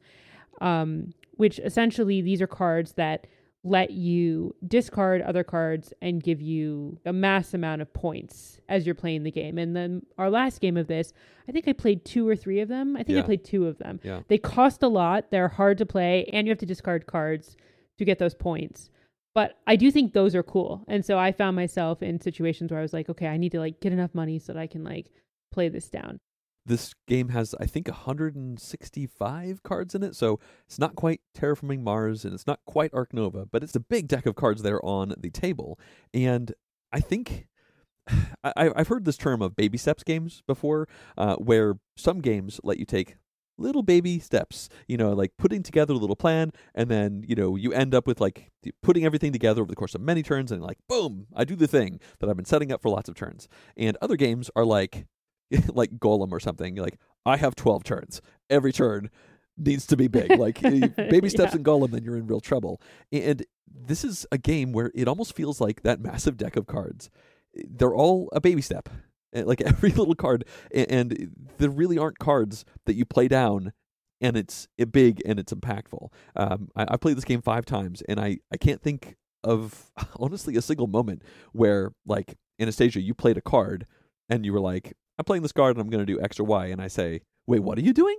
[0.61, 3.27] um which essentially these are cards that
[3.65, 8.93] let you discard other cards and give you a mass amount of points as you're
[8.93, 9.57] playing the game.
[9.57, 11.13] And then our last game of this,
[11.49, 12.95] I think I played two or three of them.
[12.95, 13.23] I think yeah.
[13.23, 13.99] I played two of them.
[14.03, 14.21] Yeah.
[14.27, 17.57] They cost a lot, they're hard to play, and you have to discard cards
[17.97, 18.89] to get those points.
[19.33, 20.85] But I do think those are cool.
[20.87, 23.59] And so I found myself in situations where I was like, okay, I need to
[23.59, 25.11] like get enough money so that I can like
[25.51, 26.19] play this down.
[26.65, 32.25] This game has, I think, 165 cards in it, so it's not quite Terraforming Mars
[32.25, 35.13] and it's not quite Ark Nova, but it's a big deck of cards there on
[35.15, 35.77] the table.
[36.11, 36.53] And
[36.91, 37.47] I think
[38.43, 42.79] I, have heard this term of baby steps games before, uh, where some games let
[42.79, 43.17] you take
[43.57, 47.55] little baby steps, you know, like putting together a little plan, and then, you know,
[47.55, 50.61] you end up with like putting everything together over the course of many turns, and
[50.61, 53.47] like, boom, I do the thing that I've been setting up for lots of turns.
[53.77, 55.07] And other games are like,
[55.67, 56.75] like Golem or something.
[56.75, 58.21] Like I have twelve turns.
[58.49, 59.09] Every turn
[59.57, 60.31] needs to be big.
[60.37, 61.57] Like baby steps yeah.
[61.57, 62.81] in Golem, then you're in real trouble.
[63.11, 67.09] And this is a game where it almost feels like that massive deck of cards.
[67.57, 68.89] Eh, they're all a baby step.
[69.35, 73.73] Eh, like every little card, and there really aren't cards that you play down
[74.21, 76.07] and it's big and it's impactful.
[76.35, 80.55] Um, I, have played this game five times, and I, I can't think of honestly
[80.55, 81.21] a single moment
[81.51, 83.85] where like Anastasia, you played a card
[84.29, 86.45] and you were like, I'm playing this card and I'm going to do X or
[86.45, 88.17] Y, and I say, wait, what are you doing?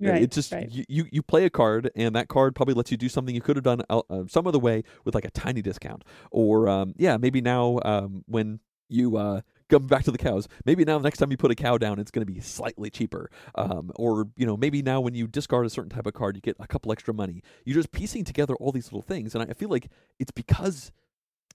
[0.00, 0.68] Right, it's just right.
[0.68, 3.40] you, you, you play a card and that card probably lets you do something you
[3.40, 7.16] could have done uh, some other way with like a tiny discount or um, yeah
[7.16, 8.58] maybe now um, when
[8.88, 10.48] you uh, come back to the cows.
[10.64, 13.30] Maybe now next time you put a cow down it's going to be slightly cheaper.
[13.54, 16.42] Um, or you know maybe now when you discard a certain type of card you
[16.42, 17.42] get a couple extra money.
[17.64, 20.92] You're just piecing together all these little things and I feel like it's because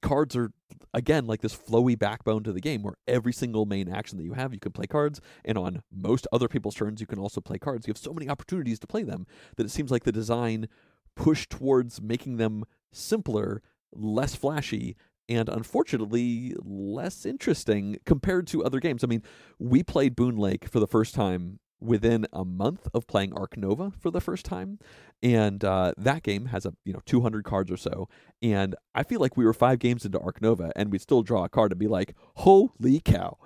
[0.01, 0.51] cards are
[0.93, 4.33] again like this flowy backbone to the game where every single main action that you
[4.33, 7.57] have you can play cards and on most other people's turns you can also play
[7.57, 7.87] cards.
[7.87, 10.67] You have so many opportunities to play them that it seems like the design
[11.15, 13.61] pushed towards making them simpler
[13.93, 14.95] less flashy
[15.29, 19.03] and unfortunately less interesting compared to other games.
[19.03, 19.23] I mean,
[19.59, 24.09] we played Boonlake for the first time within a month of playing Ark Nova for
[24.09, 24.79] the first time,
[25.21, 28.09] and uh, that game has a you know 200 cards or so.
[28.41, 31.43] And I feel like we were five games into Ark Nova, and we'd still draw
[31.43, 33.37] a card and be like, "Holy cow!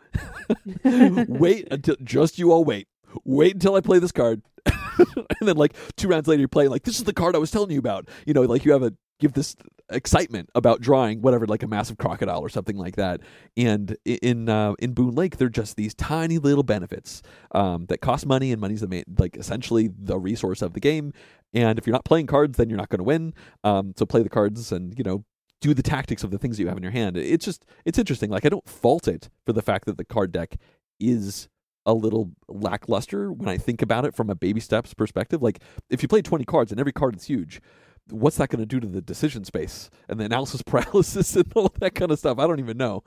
[0.84, 2.88] wait until just you all wait,
[3.26, 6.84] wait until I play this card." and then like two rounds later, you're playing like
[6.84, 8.08] this is the card I was telling you about.
[8.26, 9.56] You know, like you have a give this
[9.92, 13.22] excitement about drawing whatever like a massive crocodile or something like that.
[13.56, 18.52] And in uh, in boonlake they're just these tiny little benefits um, that cost money
[18.52, 21.14] and money's the main like essentially the resource of the game.
[21.54, 23.34] And if you're not playing cards then you're not going to win.
[23.64, 25.24] Um, so play the cards and you know
[25.60, 27.18] do the tactics of the things that you have in your hand.
[27.18, 28.30] It's just it's interesting.
[28.30, 30.58] Like i don't fault it for the fact that the card deck
[31.00, 31.50] is
[31.86, 35.42] a little lackluster when I think about it from a baby steps perspective.
[35.42, 37.62] Like if you play 20 cards and every card is huge,
[38.12, 41.72] what's that going to do to the decision space and the analysis paralysis and all
[41.80, 42.40] that kind of stuff?
[42.40, 43.04] I don't even know.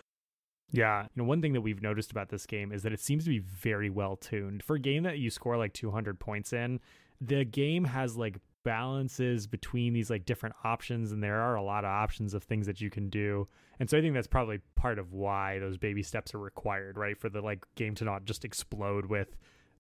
[0.71, 3.25] Yeah, you know, one thing that we've noticed about this game is that it seems
[3.25, 4.63] to be very well tuned.
[4.63, 6.81] For a game that you score like 200 points in,
[7.21, 11.85] the game has like balances between these like different options and there are a lot
[11.85, 13.47] of options of things that you can do
[13.79, 17.21] and so i think that's probably part of why those baby steps are required right
[17.21, 19.37] for the like game to not just explode with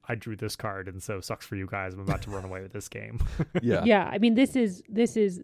[0.08, 2.60] i drew this card and so sucks for you guys i'm about to run away
[2.60, 3.18] with this game
[3.62, 5.42] yeah yeah i mean this is this is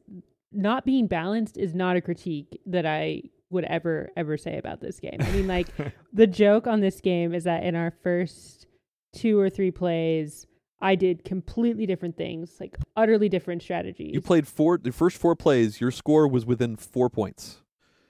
[0.53, 5.01] not being balanced is not a critique that i would ever ever say about this
[5.01, 5.69] game i mean like
[6.13, 8.67] the joke on this game is that in our first
[9.13, 10.47] two or three plays
[10.83, 14.15] I did completely different things, like utterly different strategies.
[14.15, 17.61] You played four the first four plays, your score was within four points.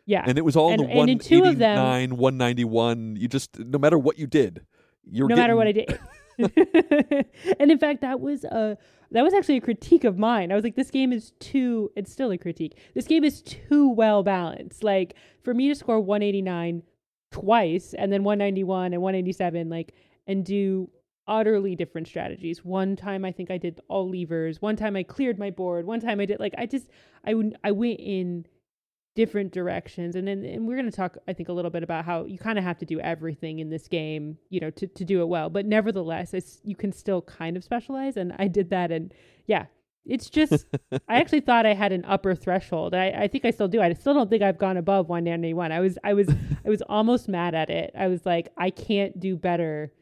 [0.06, 0.24] Yeah.
[0.26, 3.16] And it was all and, the and in two of them, 189, 191.
[3.16, 4.66] You just no matter what you did,
[5.04, 5.98] you're no getting, matter what I did.
[7.60, 8.76] and in fact, that was a
[9.12, 10.52] that was actually a critique of mine.
[10.52, 11.90] I was like, this game is too.
[11.96, 12.78] It's still a critique.
[12.94, 14.84] This game is too well balanced.
[14.84, 16.82] Like for me to score 189
[17.32, 19.94] twice and then 191 and 187, like
[20.26, 20.90] and do
[21.26, 22.64] utterly different strategies.
[22.64, 24.60] One time I think I did all levers.
[24.60, 25.86] One time I cleared my board.
[25.86, 26.88] One time I did like I just
[27.24, 28.46] I I went in
[29.16, 32.04] different directions and then and we're going to talk I think a little bit about
[32.04, 35.04] how you kind of have to do everything in this game, you know, to to
[35.04, 35.50] do it well.
[35.50, 39.12] But nevertheless, it's you can still kind of specialize and I did that and
[39.46, 39.66] yeah,
[40.06, 42.94] it's just I actually thought I had an upper threshold.
[42.94, 43.80] I, I think I still do.
[43.80, 45.72] I still don't think I've gone above 191.
[45.72, 46.28] I was I was
[46.64, 47.92] I was almost mad at it.
[47.98, 49.92] I was like I can't do better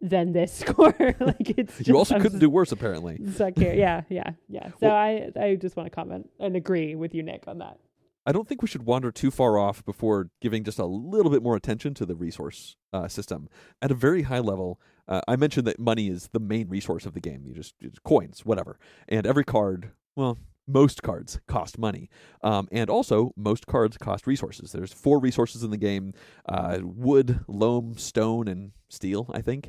[0.00, 0.94] than this score.
[1.20, 3.18] like it's just, you also I'm couldn't just do worse apparently.
[3.56, 3.74] Here.
[3.74, 4.68] Yeah, yeah, yeah.
[4.68, 7.78] So Well- I I just want to comment and agree with you, Nick, on that.
[8.26, 11.42] I don't think we should wander too far off before giving just a little bit
[11.42, 13.48] more attention to the resource uh, system.
[13.82, 17.12] At a very high level, uh, I mentioned that money is the main resource of
[17.12, 17.44] the game.
[17.46, 22.08] You just, coins, whatever, and every card, well, most cards cost money,
[22.42, 24.72] um, and also most cards cost resources.
[24.72, 26.14] There's four resources in the game:
[26.48, 29.30] uh, wood, loam, stone, and steel.
[29.34, 29.68] I think,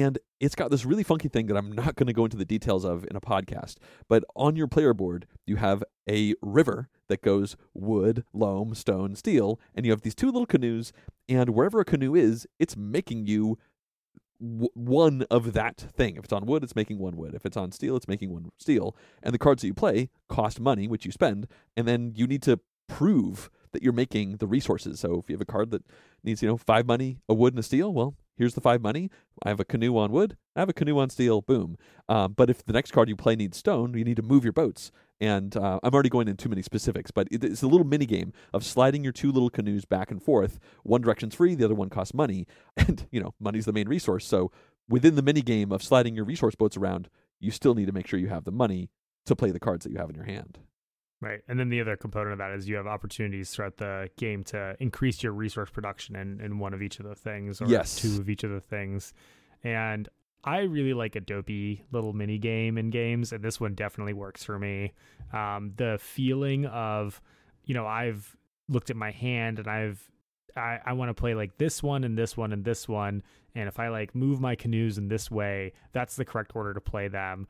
[0.00, 2.44] and it's got this really funky thing that I'm not going to go into the
[2.44, 3.76] details of in a podcast.
[4.08, 9.60] But on your player board, you have a river that goes wood, loam, stone, steel,
[9.74, 10.92] and you have these two little canoes.
[11.28, 13.56] And wherever a canoe is, it's making you
[14.40, 16.16] w- one of that thing.
[16.16, 17.34] If it's on wood, it's making one wood.
[17.34, 18.96] If it's on steel, it's making one steel.
[19.22, 22.42] And the cards that you play cost money, which you spend, and then you need
[22.42, 25.00] to prove that you're making the resources.
[25.00, 25.82] So if you have a card that
[26.22, 29.10] needs, you know, five money, a wood, and a steel, well, here's the five money.
[29.42, 30.36] I have a canoe on wood.
[30.54, 31.42] I have a canoe on steel.
[31.42, 31.76] Boom.
[32.08, 34.52] Um, but if the next card you play needs stone, you need to move your
[34.52, 34.92] boats.
[35.20, 38.32] And uh, I'm already going into too many specifics, but it's a little mini game
[38.52, 40.58] of sliding your two little canoes back and forth.
[40.82, 44.26] One direction's free, the other one costs money, and you know money's the main resource.
[44.26, 44.50] So
[44.88, 47.08] within the mini game of sliding your resource boats around,
[47.40, 48.90] you still need to make sure you have the money
[49.26, 50.58] to play the cards that you have in your hand.
[51.20, 51.40] Right.
[51.48, 54.76] And then the other component of that is you have opportunities throughout the game to
[54.78, 57.96] increase your resource production in, in one of each of the things or Yes.
[57.96, 59.14] two of each of the things.
[59.62, 60.08] And
[60.44, 64.44] I really like a dopey little mini game in games, and this one definitely works
[64.44, 64.92] for me.
[65.32, 67.22] Um, the feeling of,
[67.64, 68.36] you know, I've
[68.68, 70.06] looked at my hand and I've
[70.56, 73.22] I, I want to play like this one and this one and this one.
[73.56, 76.80] And if I like move my canoes in this way, that's the correct order to
[76.80, 77.48] play them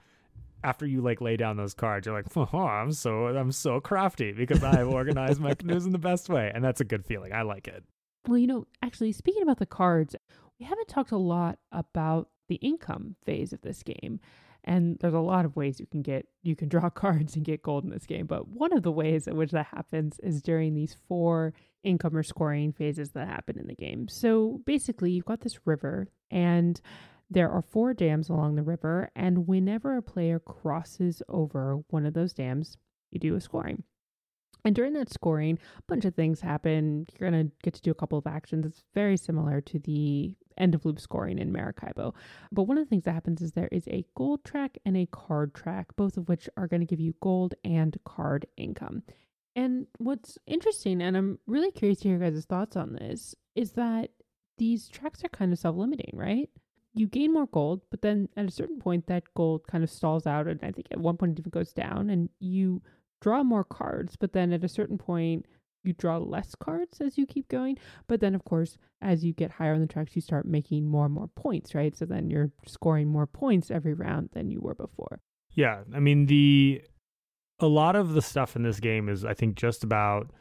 [0.64, 4.33] after you like lay down those cards, you're like, oh, I'm so I'm so crafty
[4.33, 7.33] because I've organized my canoes in the best way, and that's a good feeling.
[7.33, 7.85] I like it.
[8.27, 10.16] Well, you know, actually, speaking about the cards,
[10.59, 14.20] we haven't talked a lot about the income phase of this game.
[14.66, 17.62] And there's a lot of ways you can get you can draw cards and get
[17.62, 20.74] gold in this game, but one of the ways in which that happens is during
[20.74, 24.09] these four income or scoring phases that happen in the game.
[24.09, 26.81] So basically, you've got this river and
[27.35, 32.14] there are four dams along the river, and whenever a player crosses over one of
[32.14, 32.79] those dams,
[33.11, 33.83] you do a scoring.
[34.64, 37.07] And during that scoring, a bunch of things happen.
[37.18, 38.64] You're going to get to do a couple of actions.
[38.64, 42.14] It's very similar to the end of loop scoring in Maracaibo.
[42.51, 45.07] But one of the things that happens is there is a gold track and a
[45.07, 49.03] card track, both of which are going to give you gold and card income.
[49.55, 53.73] And what's interesting, and I'm really curious to hear your guys' thoughts on this, is
[53.73, 54.11] that
[54.57, 56.49] these tracks are kind of self limiting, right?
[56.94, 60.26] You gain more gold, but then at a certain point, that gold kind of stalls
[60.26, 60.46] out.
[60.46, 62.83] And I think at one point it even goes down, and you
[63.20, 65.46] draw more cards, but then at a certain point,
[65.83, 67.78] you draw less cards as you keep going.
[68.07, 71.04] But then, of course, as you get higher on the tracks, you start making more
[71.04, 71.96] and more points, right?
[71.96, 75.20] So then you're scoring more points every round than you were before.
[75.50, 76.83] Yeah, I mean the
[77.61, 80.33] a lot of the stuff in this game is I think just about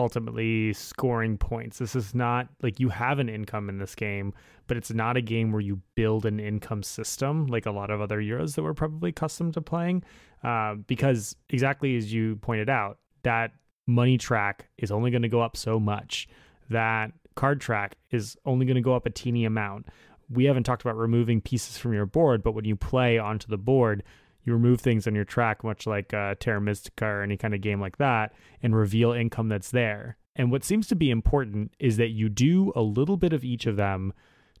[0.00, 1.78] ultimately scoring points.
[1.78, 4.32] This is not like you have an income in this game,
[4.66, 8.00] but it's not a game where you build an income system like a lot of
[8.00, 10.02] other Euros that we're probably accustomed to playing.
[10.42, 13.52] Uh, because exactly as you pointed out, that
[13.86, 16.28] money track is only going to go up so much.
[16.70, 19.86] That card track is only going to go up a teeny amount.
[20.30, 23.58] We haven't talked about removing pieces from your board, but when you play onto the
[23.58, 24.02] board,
[24.44, 27.60] you remove things on your track, much like uh, Terra Mystica or any kind of
[27.60, 30.16] game like that, and reveal income that's there.
[30.36, 33.66] And what seems to be important is that you do a little bit of each
[33.66, 34.12] of them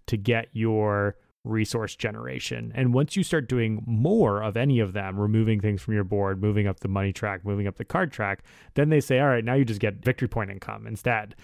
[0.06, 2.72] to get your resource generation.
[2.74, 6.42] And once you start doing more of any of them, removing things from your board,
[6.42, 8.42] moving up the money track, moving up the card track,
[8.74, 11.34] then they say, all right, now you just get victory point income instead.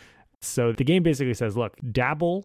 [0.42, 2.44] So the game basically says, look, dabble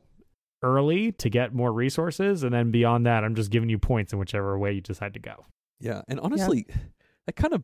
[0.63, 2.43] early to get more resources.
[2.43, 5.19] And then beyond that, I'm just giving you points in whichever way you decide to
[5.19, 5.45] go.
[5.81, 6.01] Yeah.
[6.07, 6.65] And honestly,
[7.25, 7.63] that kind of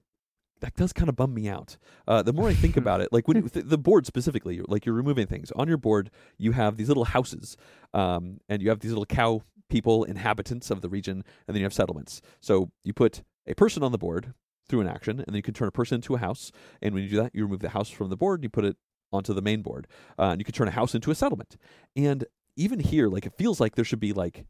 [0.59, 1.77] that does kind of bum me out.
[2.07, 4.95] Uh, the more I think about it, like when th- the board specifically, like you're
[4.95, 7.57] removing things on your board, you have these little houses,
[7.93, 11.65] um, and you have these little cow people, inhabitants of the region, and then you
[11.65, 12.21] have settlements.
[12.41, 14.33] So you put a person on the board
[14.67, 16.51] through an action, and then you can turn a person into a house.
[16.81, 18.65] And when you do that, you remove the house from the board, and you put
[18.65, 18.77] it
[19.11, 19.87] onto the main board,
[20.19, 21.57] uh, and you can turn a house into a settlement.
[21.95, 22.25] And
[22.55, 24.45] even here, like it feels like there should be like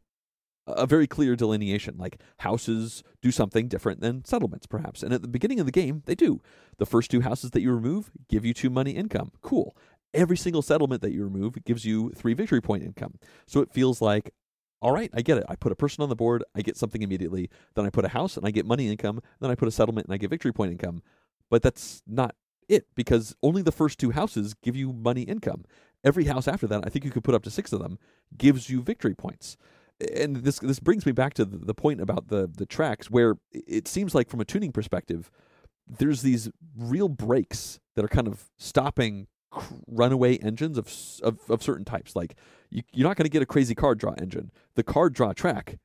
[0.76, 1.96] a very clear delineation.
[1.98, 5.02] Like houses do something different than settlements, perhaps.
[5.02, 6.40] And at the beginning of the game, they do.
[6.78, 9.32] The first two houses that you remove give you two money income.
[9.42, 9.76] Cool.
[10.14, 13.14] Every single settlement that you remove gives you three victory point income.
[13.46, 14.32] So it feels like,
[14.80, 15.44] all right, I get it.
[15.48, 17.50] I put a person on the board, I get something immediately.
[17.74, 19.20] Then I put a house and I get money income.
[19.40, 21.02] Then I put a settlement and I get victory point income.
[21.50, 22.36] But that's not
[22.68, 25.64] it because only the first two houses give you money income.
[26.04, 27.98] Every house after that, I think you could put up to six of them,
[28.36, 29.56] gives you victory points
[30.14, 33.88] and this this brings me back to the, point about the the tracks where it
[33.88, 35.30] seems like from a tuning perspective
[35.86, 39.26] there's these real breaks that are kind of stopping
[39.86, 42.36] runaway engines of of, of certain types like
[42.70, 45.78] you, you're not going to get a crazy card draw engine the card draw track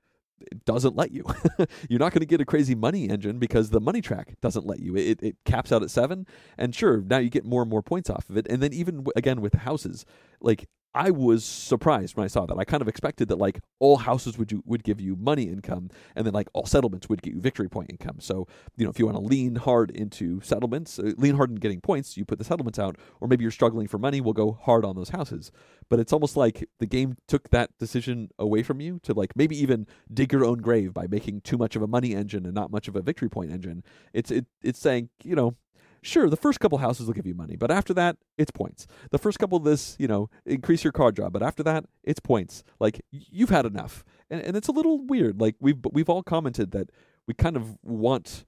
[0.65, 1.25] doesn't let you.
[1.89, 4.79] You're not going to get a crazy money engine because the money track doesn't let
[4.79, 4.95] you.
[4.95, 8.09] It, it caps out at seven, and sure, now you get more and more points
[8.09, 8.47] off of it.
[8.49, 10.05] And then even again with the houses,
[10.41, 12.57] like I was surprised when I saw that.
[12.57, 15.89] I kind of expected that like all houses would you, would give you money income,
[16.15, 18.17] and then like all settlements would get you victory point income.
[18.19, 21.55] So you know if you want to lean hard into settlements, uh, lean hard in
[21.55, 24.59] getting points, you put the settlements out, or maybe you're struggling for money, we'll go
[24.61, 25.51] hard on those houses.
[25.89, 29.59] But it's almost like the game took that decision away from you to like maybe
[29.59, 32.71] even dig your own grave by making too much of a money engine and not
[32.71, 33.83] much of a victory point engine.
[34.13, 35.55] It's it it's saying you know
[36.03, 38.87] sure, the first couple houses will give you money, but after that, it's points.
[39.11, 42.19] The first couple of this, you know, increase your card draw, but after that, it's
[42.19, 42.63] points.
[42.79, 45.41] Like you've had enough, and and it's a little weird.
[45.41, 46.89] Like we've we've all commented that
[47.27, 48.45] we kind of want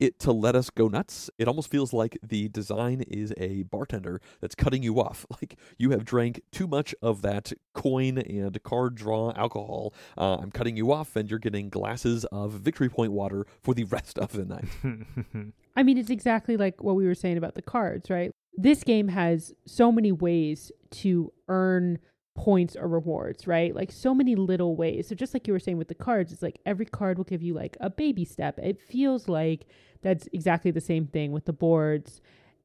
[0.00, 1.30] it to let us go nuts.
[1.38, 5.26] It almost feels like the design is a bartender that's cutting you off.
[5.40, 9.94] Like you have drank too much of that coin and card draw alcohol.
[10.18, 13.84] Uh, I'm cutting you off, and you're getting glasses of victory point water for the
[13.96, 15.52] rest of the night.
[15.80, 18.30] I mean, it's exactly like what we were saying about the cards, right?
[18.54, 21.98] This game has so many ways to earn
[22.36, 23.74] points or rewards, right?
[23.74, 25.08] Like so many little ways.
[25.08, 27.40] So just like you were saying with the cards, it's like every card will give
[27.40, 28.58] you like a baby step.
[28.58, 29.64] It feels like
[30.02, 32.20] that's exactly the same thing with the boards,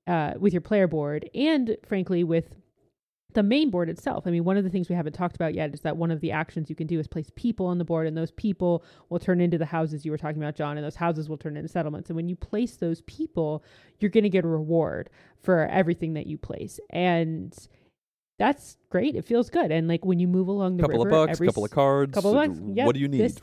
[0.08, 2.54] uh, with your player board, and frankly with
[3.36, 4.24] the main board itself.
[4.26, 6.22] I mean, one of the things we haven't talked about yet is that one of
[6.22, 9.20] the actions you can do is place people on the board, and those people will
[9.20, 11.70] turn into the houses you were talking about, John, and those houses will turn into
[11.70, 12.10] settlements.
[12.10, 13.64] And when you place those people,
[14.00, 15.10] you're going to get a reward
[15.44, 16.80] for everything that you place.
[16.90, 17.56] And
[18.40, 19.16] that's great.
[19.16, 19.72] It feels good.
[19.72, 22.38] And like when you move along the couple river, of bucks, couple of cards, couple
[22.38, 22.60] of bucks.
[22.74, 23.22] Yep, what do you need?
[23.22, 23.38] This,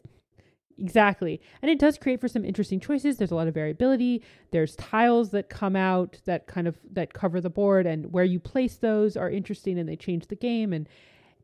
[0.78, 1.40] Exactly.
[1.60, 3.16] And it does create for some interesting choices.
[3.16, 4.22] There's a lot of variability.
[4.50, 8.40] There's tiles that come out that kind of that cover the board and where you
[8.40, 10.88] place those are interesting and they change the game and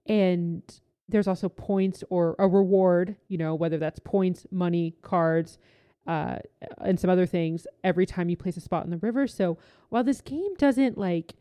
[0.07, 0.63] and
[1.09, 5.59] there's also points or a reward, you know, whether that's points, money, cards,
[6.07, 6.39] uh,
[6.79, 9.27] and some other things every time you place a spot in the river.
[9.27, 9.59] So
[9.91, 11.35] while this game doesn't like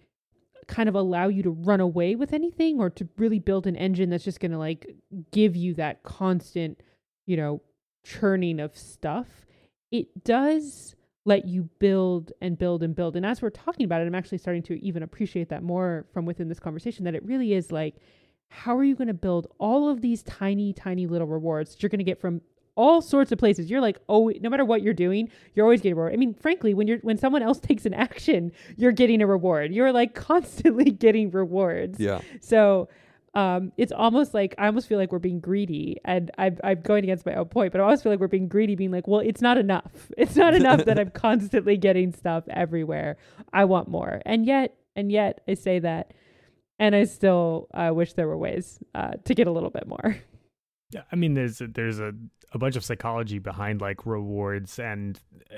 [0.67, 4.09] kind of allow you to run away with anything or to really build an engine
[4.09, 4.85] that's just going to like
[5.31, 6.81] give you that constant,
[7.25, 7.61] you know,
[8.07, 9.45] churning of stuff,
[9.91, 13.15] it does let you build and build and build.
[13.15, 16.25] And as we're talking about it, I'm actually starting to even appreciate that more from
[16.25, 17.95] within this conversation that it really is like,
[18.49, 21.89] how are you going to build all of these tiny, tiny little rewards that you're
[21.89, 22.41] going to get from
[22.77, 23.69] all sorts of places.
[23.69, 26.13] You're like, oh, no matter what you're doing, you're always getting a reward.
[26.13, 29.73] I mean, frankly, when you're when someone else takes an action, you're getting a reward.
[29.73, 31.99] You're like constantly getting rewards.
[31.99, 32.21] Yeah.
[32.39, 32.87] So
[33.37, 37.03] um, it's almost like I almost feel like we're being greedy, and I'm I'm going
[37.03, 39.19] against my own point, but I almost feel like we're being greedy, being like, well,
[39.19, 39.91] it's not enough.
[40.17, 43.17] It's not enough that I'm constantly getting stuff everywhere.
[43.53, 46.15] I want more, and yet, and yet, I say that,
[46.79, 50.17] and I still uh, wish there were ways uh, to get a little bit more.
[50.89, 52.13] Yeah, I mean, there's a, there's a,
[52.53, 55.19] a bunch of psychology behind like rewards, and
[55.51, 55.55] uh,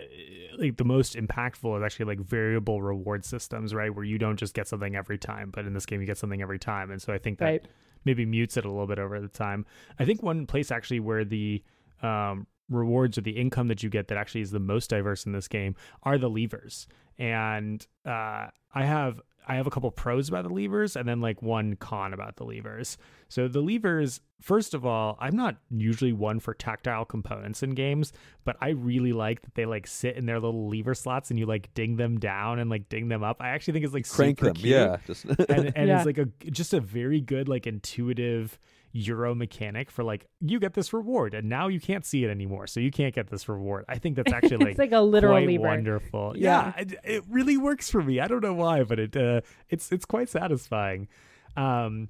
[0.57, 3.93] like the most impactful is actually like variable reward systems, right?
[3.93, 6.41] Where you don't just get something every time, but in this game you get something
[6.41, 7.67] every time, and so I think that right.
[8.05, 9.65] maybe mutes it a little bit over the time.
[9.99, 11.63] I think one place actually where the
[12.01, 15.31] um, rewards or the income that you get that actually is the most diverse in
[15.31, 16.87] this game are the levers.
[17.17, 21.41] And uh, I have I have a couple pros about the levers and then like
[21.41, 22.97] one con about the levers.
[23.27, 28.13] So the levers, first of all, I'm not usually one for tactile components in games,
[28.45, 31.45] but I really like that they like sit in their little lever slots and you
[31.47, 33.37] like ding them down and like ding them up.
[33.41, 34.67] I actually think it's like Crank super them, cute.
[34.67, 34.97] yeah.
[35.07, 35.97] Just And and Yeah.
[35.97, 38.59] it's like a just a very good like intuitive
[38.91, 42.65] euro mechanic for like you get this reward and now you can't see it anymore
[42.65, 45.33] so you can't get this reward i think that's actually like it's like a literal
[45.33, 45.63] quite lever.
[45.63, 46.33] wonderful.
[46.35, 46.73] Yeah.
[46.75, 48.19] Yeah, it, it really works for me.
[48.19, 51.07] I don't know why, but it uh, it's it's quite satisfying.
[51.55, 52.09] Um,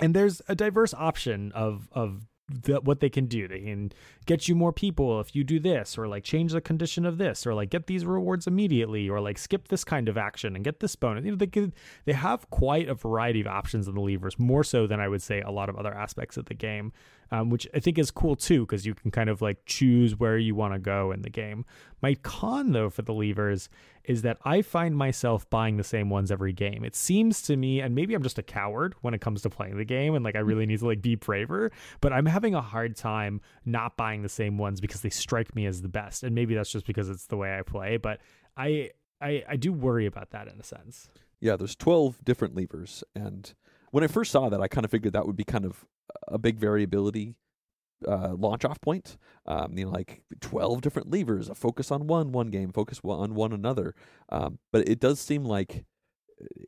[0.00, 2.26] and there's a diverse option of of
[2.82, 3.48] what they can do.
[3.48, 3.92] They can
[4.26, 7.46] get you more people if you do this, or like change the condition of this,
[7.46, 10.80] or like get these rewards immediately, or like skip this kind of action and get
[10.80, 11.24] this bonus.
[11.24, 11.72] You know, they could
[12.04, 15.22] they have quite a variety of options in the levers, more so than I would
[15.22, 16.92] say a lot of other aspects of the game,
[17.34, 20.38] um, which I think is cool too, because you can kind of like choose where
[20.38, 21.64] you want to go in the game.
[22.00, 23.68] My con though for the levers
[24.04, 26.84] is that I find myself buying the same ones every game.
[26.84, 29.78] It seems to me, and maybe I'm just a coward when it comes to playing
[29.78, 32.62] the game, and like I really need to like be braver, but I'm having a
[32.62, 36.22] hard time not buying the same ones because they strike me as the best.
[36.22, 38.20] And maybe that's just because it's the way I play, but
[38.56, 41.08] I I, I do worry about that in a sense.
[41.40, 43.02] Yeah, there's 12 different levers.
[43.16, 43.52] And
[43.90, 45.84] when I first saw that, I kind of figured that would be kind of
[46.28, 47.34] a big variability
[48.06, 49.16] uh, launch off point.
[49.46, 53.34] Um, you know, like 12 different levers, a focus on one, one game, focus on
[53.34, 53.94] one another.
[54.28, 55.84] Um, but it does seem like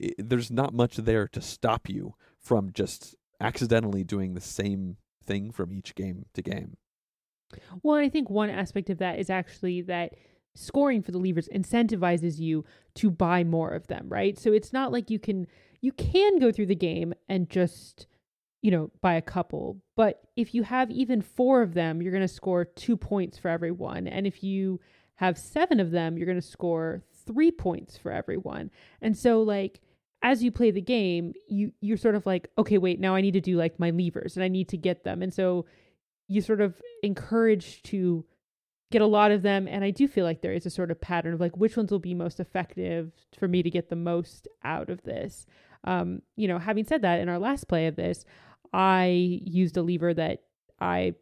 [0.01, 5.51] i there's not much there to stop you from just accidentally doing the same thing
[5.51, 6.77] from each game to game.
[7.83, 10.15] Well, I think one aspect of that is actually that
[10.55, 12.65] scoring for the levers incentivizes you
[12.95, 14.39] to buy more of them, right?
[14.39, 15.47] So it's not like you can
[15.81, 18.07] you can go through the game and just
[18.67, 22.21] you know by a couple, but if you have even 4 of them, you're going
[22.21, 24.09] to score 2 points for every one.
[24.09, 24.81] And if you
[25.15, 28.73] have 7 of them, you're going to score 3 points for every one.
[29.01, 29.81] And so like
[30.21, 33.35] as you play the game, you you're sort of like, okay, wait, now I need
[33.35, 35.23] to do like my levers and I need to get them.
[35.23, 35.67] And so
[36.27, 38.25] you sort of encouraged to
[38.91, 41.01] get a lot of them and i do feel like there is a sort of
[41.01, 44.47] pattern of like which ones will be most effective for me to get the most
[44.63, 45.45] out of this
[45.85, 48.25] um you know having said that in our last play of this
[48.73, 50.43] i used a lever that
[50.81, 51.15] i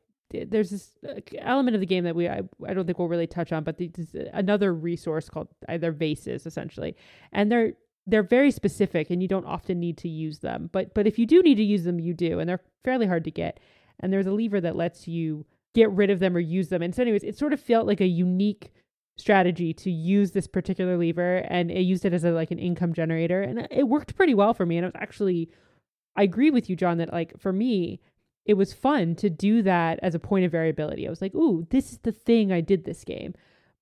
[0.48, 3.26] there's this uh, element of the game that we I, I don't think we'll really
[3.26, 6.96] touch on but there's another resource called either vases essentially
[7.32, 7.72] and they're
[8.06, 11.26] they're very specific and you don't often need to use them but but if you
[11.26, 13.60] do need to use them you do and they're fairly hard to get
[14.00, 16.82] and there's a lever that lets you get rid of them or use them.
[16.82, 18.72] And so, anyways, it sort of felt like a unique
[19.16, 22.92] strategy to use this particular lever, and I used it as a like an income
[22.94, 24.78] generator, and it worked pretty well for me.
[24.78, 25.50] And it was actually,
[26.16, 28.00] I agree with you, John, that like for me,
[28.44, 31.06] it was fun to do that as a point of variability.
[31.06, 33.34] I was like, ooh, this is the thing I did this game,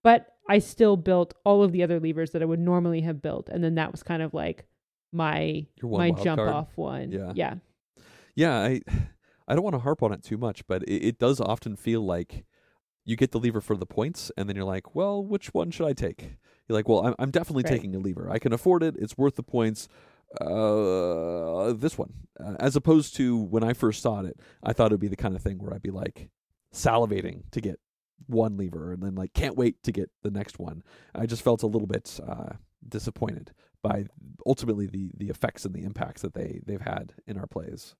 [0.02, 3.48] but I still built all of the other levers that I would normally have built,
[3.48, 4.64] and then that was kind of like
[5.12, 6.48] my my jump card.
[6.48, 7.12] off one.
[7.12, 7.32] Yeah.
[7.34, 7.54] yeah.
[8.34, 8.80] Yeah, I
[9.48, 12.00] I don't want to harp on it too much, but it, it does often feel
[12.00, 12.44] like
[13.04, 15.86] you get the lever for the points, and then you're like, well, which one should
[15.86, 16.36] I take?
[16.68, 17.72] You're like, well, I'm, I'm definitely Right.
[17.72, 18.30] taking a lever.
[18.30, 18.94] I can afford it.
[18.96, 19.88] It's worth the points.
[20.40, 24.94] Uh, this one, uh, as opposed to when I first saw it, I thought it
[24.94, 26.30] would be the kind of thing where I'd be like
[26.72, 27.80] salivating to get
[28.26, 30.82] one lever, and then like can't wait to get the next one.
[31.14, 32.54] I just felt a little bit uh,
[32.88, 33.52] disappointed
[33.82, 34.06] by
[34.46, 37.94] ultimately the the effects and the impacts that they they've had in our plays.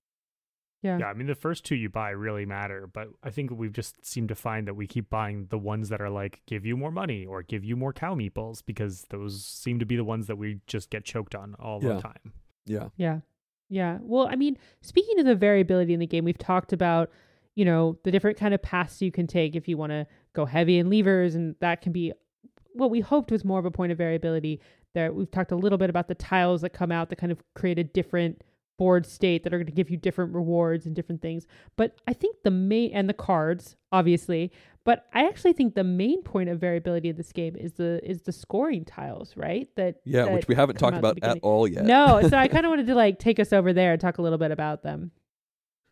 [0.83, 0.99] Yeah.
[0.99, 4.05] Yeah, I mean the first two you buy really matter, but I think we've just
[4.05, 6.91] seemed to find that we keep buying the ones that are like give you more
[6.91, 10.37] money or give you more cow meeples because those seem to be the ones that
[10.37, 11.95] we just get choked on all Yeah.
[11.95, 12.33] the time.
[12.67, 12.89] Yeah.
[12.97, 13.21] Yeah.
[13.69, 13.99] Yeah.
[14.03, 17.11] Well, I mean, speaking of the variability in the game, we've talked about,
[17.55, 20.45] you know, the different kind of paths you can take if you want to go
[20.47, 22.13] heavy in levers, and that can be
[22.75, 24.61] what we hoped was more of a point of variability.
[24.95, 27.41] There, we've talked a little bit about the tiles that come out that kind of
[27.55, 28.43] create a different
[28.83, 31.47] board state that are going to give you different rewards and different things.
[31.77, 34.51] But I think the main and the cards, obviously,
[34.83, 38.23] but I actually think the main point of variability in this game is the is
[38.23, 39.69] the scoring tiles, right?
[39.77, 41.85] That Yeah, that which we haven't talked out at the about at all yet.
[41.85, 44.23] No, so I kind of wanted to like take us over there and talk a
[44.23, 45.13] little bit about them.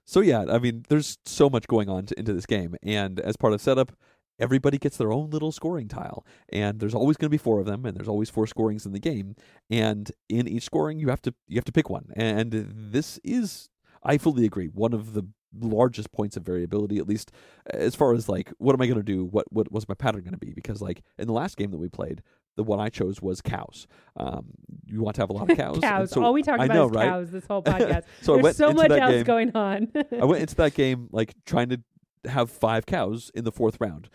[0.04, 3.36] So yeah, I mean, there's so much going on to, into this game, and as
[3.36, 3.92] part of setup,
[4.40, 7.66] everybody gets their own little scoring tile, and there's always going to be four of
[7.66, 9.36] them, and there's always four scorings in the game,
[9.70, 13.68] and in each scoring you have to you have to pick one, and this is,
[14.02, 15.26] I fully agree, one of the
[15.60, 17.32] largest points of variability, at least
[17.66, 20.22] as far as like what am I going to do, what what was my pattern
[20.22, 20.52] going to be?
[20.52, 22.22] Because like in the last game that we played,
[22.56, 23.86] the one I chose was cows.
[24.16, 24.46] Um,
[24.86, 25.78] you want to have a lot of cows.
[25.80, 26.10] cows.
[26.10, 27.08] so All we talk about know, is right?
[27.08, 28.04] cows this whole podcast.
[28.22, 29.88] so There's so much else game, going on.
[30.20, 31.80] I went into that game like trying to
[32.26, 34.08] have five cows in the fourth round.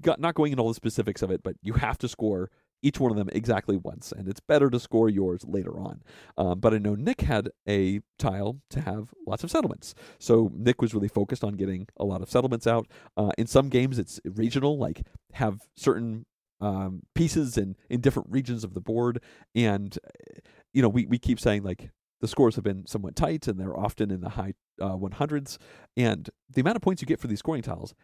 [0.00, 2.50] Got, not going into all the specifics of it, but you have to score
[2.82, 6.02] each one of them exactly once, and it's better to score yours later on.
[6.36, 10.80] Um, but I know Nick had a tile to have lots of settlements, so Nick
[10.80, 12.86] was really focused on getting a lot of settlements out.
[13.16, 16.26] Uh, in some games, it's regional, like have certain
[16.60, 19.22] um, pieces in in different regions of the board,
[19.54, 19.98] and
[20.72, 23.78] you know we we keep saying like the scores have been somewhat tight and they're
[23.78, 25.56] often in the high uh, 100s
[25.96, 27.94] and the amount of points you get for these scoring tiles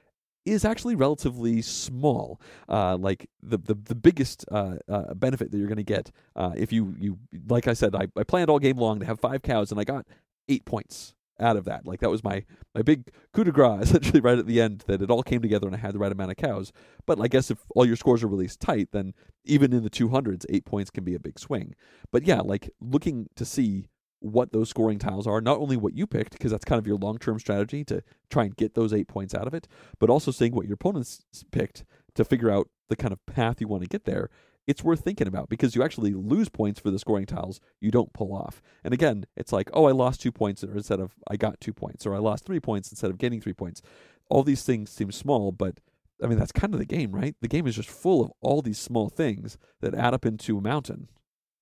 [0.44, 2.40] is actually relatively small.
[2.68, 6.52] Uh, like the the, the biggest uh, uh, benefit that you're going to get uh,
[6.56, 7.18] if you you
[7.48, 9.84] like I said I, I planned all game long to have five cows and I
[9.84, 10.06] got
[10.48, 11.86] eight points out of that.
[11.86, 15.02] Like that was my my big coup de grace essentially right at the end that
[15.02, 16.72] it all came together and I had the right amount of cows.
[17.06, 19.14] But I guess if all your scores are really tight, then
[19.44, 21.74] even in the 200s, eight points can be a big swing.
[22.10, 23.88] But yeah, like looking to see
[24.24, 26.96] what those scoring tiles are, not only what you picked, because that's kind of your
[26.96, 29.68] long term strategy to try and get those eight points out of it,
[29.98, 33.68] but also seeing what your opponents picked to figure out the kind of path you
[33.68, 34.30] want to get there.
[34.66, 38.14] It's worth thinking about because you actually lose points for the scoring tiles you don't
[38.14, 38.62] pull off.
[38.82, 42.06] And again, it's like, oh, I lost two points instead of I got two points,
[42.06, 43.82] or I lost three points instead of getting three points.
[44.30, 45.80] All these things seem small, but
[46.22, 47.36] I mean, that's kind of the game, right?
[47.42, 50.62] The game is just full of all these small things that add up into a
[50.62, 51.10] mountain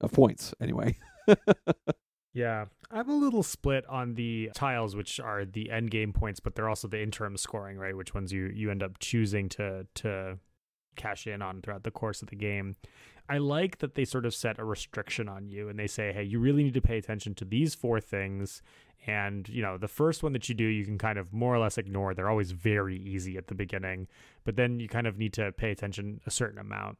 [0.01, 0.99] of points, anyway.
[2.35, 6.55] Yeah, I'm a little split on the tiles, which are the end game points, but
[6.55, 7.97] they're also the interim scoring, right?
[7.97, 10.39] Which ones you you end up choosing to to
[10.97, 12.75] cash in on throughout the course of the game.
[13.29, 16.25] I like that they sort of set a restriction on you and they say, hey,
[16.25, 18.63] you really need to pay attention to these four things.
[19.07, 21.59] And, you know, the first one that you do, you can kind of more or
[21.59, 22.15] less ignore.
[22.15, 24.07] They're always very easy at the beginning,
[24.45, 26.99] but then you kind of need to pay attention a certain amount.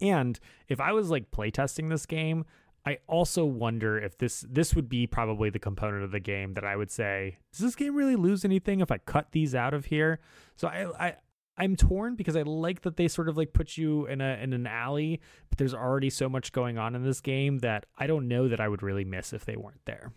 [0.00, 2.44] And if I was like playtesting this game,
[2.86, 6.64] I also wonder if this this would be probably the component of the game that
[6.64, 9.86] I would say, does this game really lose anything if I cut these out of
[9.86, 10.20] here?
[10.56, 11.16] So I I
[11.58, 14.54] I'm torn because I like that they sort of like put you in a in
[14.54, 15.20] an alley,
[15.50, 18.60] but there's already so much going on in this game that I don't know that
[18.60, 20.12] I would really miss if they weren't there.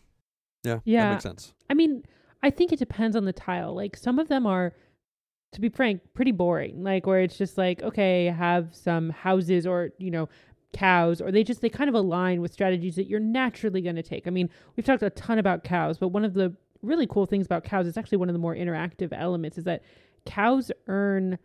[0.64, 1.04] Yeah, Yeah.
[1.06, 1.54] that makes sense.
[1.70, 2.04] I mean,
[2.42, 3.76] I think it depends on the tile.
[3.76, 4.74] Like some of them are,
[5.52, 6.82] to be frank, pretty boring.
[6.82, 10.30] Like where it's just like, okay, have some houses or you know
[10.74, 14.04] cows, or they just they kind of align with strategies that you're naturally going to
[14.04, 14.28] take.
[14.28, 17.46] I mean, we've talked a ton about cows, but one of the really cool things
[17.46, 19.84] about cows is actually one of the more interactive elements is that
[20.26, 21.38] cows earn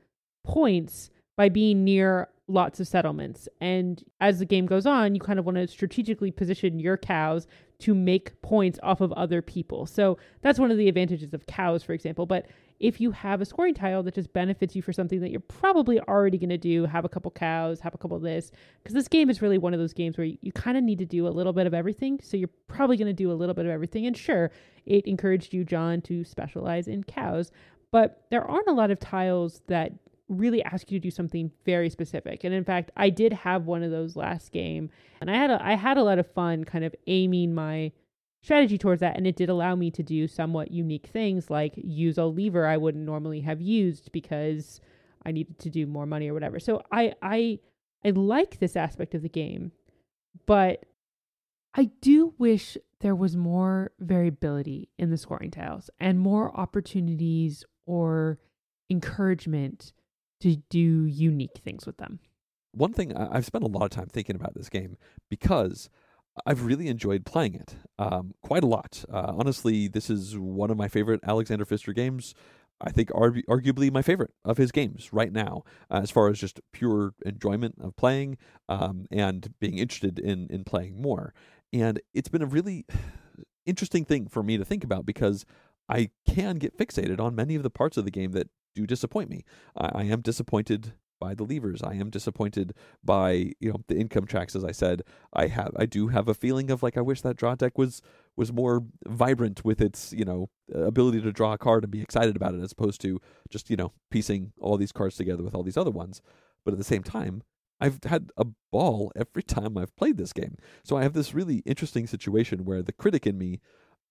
[0.44, 3.48] points by being near lots of settlements.
[3.60, 7.46] And as the game goes on, you kind of want to strategically position your cows
[7.80, 9.86] to make points off of other people.
[9.86, 12.26] So that's one of the advantages of cows, for example.
[12.26, 12.46] But
[12.80, 16.00] if you have a scoring tile that just benefits you for something that you're probably
[16.00, 18.52] already going to do, have a couple cows, have a couple of this,
[18.82, 20.98] because this game is really one of those games where you, you kind of need
[20.98, 22.20] to do a little bit of everything.
[22.22, 24.06] So you're probably going to do a little bit of everything.
[24.06, 24.50] And sure,
[24.86, 27.50] it encouraged you, John, to specialize in cows.
[27.90, 29.92] But there aren't a lot of tiles that
[30.28, 32.44] really ask you to do something very specific.
[32.44, 35.58] And in fact, I did have one of those last game, and I had a
[35.64, 37.92] I had a lot of fun kind of aiming my
[38.48, 42.16] strategy towards that and it did allow me to do somewhat unique things like use
[42.16, 44.80] a lever I wouldn't normally have used because
[45.22, 46.58] I needed to do more money or whatever.
[46.58, 47.58] So I I
[48.02, 49.72] I like this aspect of the game,
[50.46, 50.86] but
[51.74, 58.38] I do wish there was more variability in the scoring tiles and more opportunities or
[58.88, 59.92] encouragement
[60.40, 62.20] to do unique things with them.
[62.72, 64.96] One thing I've spent a lot of time thinking about this game
[65.28, 65.90] because
[66.46, 69.04] I've really enjoyed playing it um, quite a lot.
[69.12, 72.34] Uh, honestly, this is one of my favorite Alexander Pfister games.
[72.80, 76.38] I think argu- arguably my favorite of his games right now, uh, as far as
[76.38, 81.34] just pure enjoyment of playing um, and being interested in in playing more.
[81.72, 82.86] And it's been a really
[83.66, 85.44] interesting thing for me to think about because
[85.88, 89.28] I can get fixated on many of the parts of the game that do disappoint
[89.28, 89.44] me.
[89.76, 91.82] I, I am disappointed by the levers.
[91.82, 94.56] I am disappointed by you know the income tracks.
[94.56, 95.02] As I said,
[95.32, 98.02] I have I do have a feeling of like I wish that draw deck was
[98.36, 102.36] was more vibrant with its you know ability to draw a card and be excited
[102.36, 105.62] about it as opposed to just you know piecing all these cards together with all
[105.62, 106.20] these other ones.
[106.64, 107.42] But at the same time,
[107.80, 110.56] I've had a ball every time I've played this game.
[110.82, 113.60] So I have this really interesting situation where the critic in me,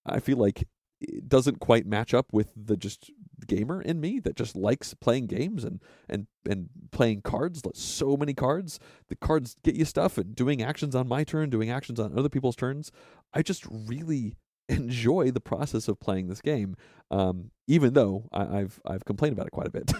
[0.05, 0.67] I feel like
[0.99, 3.11] it doesn't quite match up with the just
[3.45, 8.33] gamer in me that just likes playing games and and and playing cards so many
[8.33, 8.79] cards.
[9.09, 12.29] The cards get you stuff and doing actions on my turn doing actions on other
[12.29, 12.91] people's turns.
[13.33, 14.35] I just really
[14.69, 16.75] enjoy the process of playing this game
[17.09, 19.93] um, even though I, i've i've complained about it quite a bit.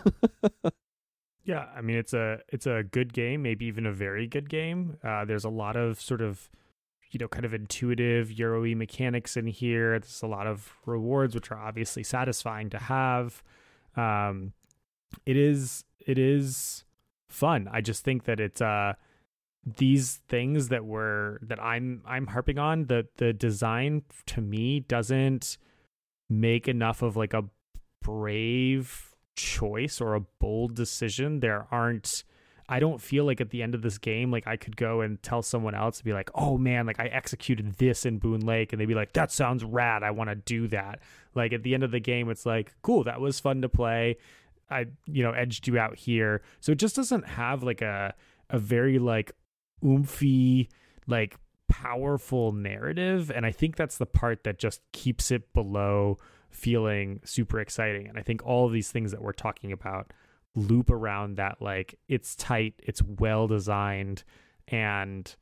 [1.48, 4.98] Yeah, I mean it's a it's a good game, maybe even a very good game.
[5.02, 6.50] Uh, there's a lot of sort of
[7.12, 9.99] you know kind of intuitive Euro mechanics in here.
[9.99, 13.43] There's a lot of rewards, which are obviously satisfying to have.
[13.95, 14.53] Um,
[15.26, 16.84] it is it is
[17.30, 17.70] fun.
[17.72, 18.93] I just think that it's uh
[19.78, 25.58] these things that were that I'm I'm harping on the the design to me doesn't
[26.30, 27.45] make enough of like a
[28.01, 31.41] brave choice or a bold decision.
[31.41, 32.24] There aren't
[32.70, 35.22] I don't feel like at the end of this game, like I could go and
[35.24, 38.72] tell someone else to be like, oh man, like I executed this in Boonlake.
[38.72, 40.03] And they'd be like, that sounds rad.
[40.03, 40.99] I want to do that.
[41.34, 44.18] Like at the end of the game, it's like, cool, that was fun to play.
[44.70, 46.41] I, you know, edged you out here.
[46.59, 48.13] So it just doesn't have like a,
[48.49, 49.32] a very like
[49.82, 50.68] oomphy,
[51.07, 51.38] like
[51.70, 53.32] powerful narrative.
[53.34, 56.18] And I think that's the part that just keeps it below
[56.49, 58.07] feeling super exciting.
[58.07, 60.11] And I think all of these things that we're talking about
[60.56, 64.24] loop around that like it's tight, it's well designed,
[64.68, 65.36] and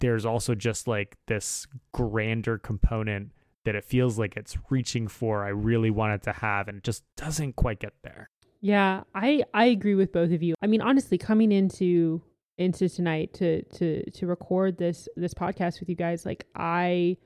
[0.00, 3.32] there's also just like this grander component
[3.64, 5.44] that it feels like it's reaching for.
[5.44, 8.28] I really wanted to have, and it just doesn't quite get there.
[8.60, 10.54] Yeah, I I agree with both of you.
[10.62, 12.22] I mean, honestly, coming into
[12.56, 17.16] into tonight to to to record this this podcast with you guys, like I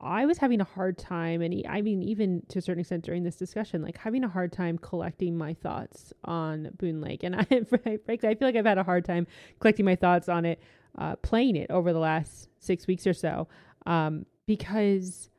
[0.00, 3.24] I was having a hard time, and I mean, even to a certain extent during
[3.24, 7.24] this discussion, like having a hard time collecting my thoughts on Boonlake.
[7.24, 9.26] And I, frankly, I feel like I've had a hard time
[9.58, 10.60] collecting my thoughts on it,
[10.96, 13.48] uh, playing it over the last six weeks or so,
[13.86, 15.30] um, because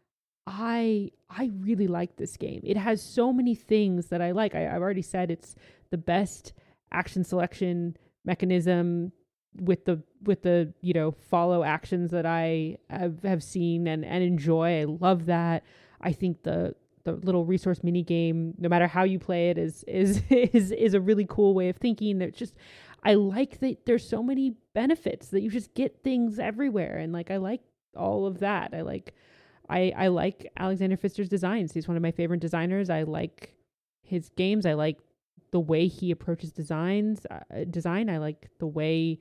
[0.46, 2.62] I I really like this game.
[2.64, 4.56] It has so many things that I like.
[4.56, 5.56] I, I've already said it's
[5.90, 6.54] the best
[6.92, 7.96] action selection
[8.26, 9.14] mechanism
[9.56, 14.24] with the with the you know follow actions that I have, have seen and and
[14.24, 14.82] enjoy.
[14.82, 15.64] I love that.
[16.02, 19.84] I think the the little resource mini game, no matter how you play it, is
[19.88, 22.20] is is is a really cool way of thinking.
[22.20, 22.56] That just
[23.04, 27.32] I like that there's so many benefits that you just get things everywhere, and like
[27.32, 27.62] I like
[27.96, 28.74] all of that.
[28.74, 29.14] I like
[29.70, 31.74] I I like Alexander Pfister's designs.
[31.74, 32.90] He's one of my favorite designers.
[32.90, 33.56] I like
[34.04, 34.66] his games.
[34.66, 34.98] I like
[35.52, 37.26] the way he approaches designs.
[37.30, 38.10] Uh, design.
[38.10, 39.20] I like the way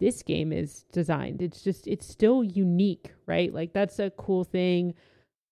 [0.00, 1.42] this game is designed.
[1.42, 3.52] It's just it's still unique, right?
[3.52, 4.94] Like that's a cool thing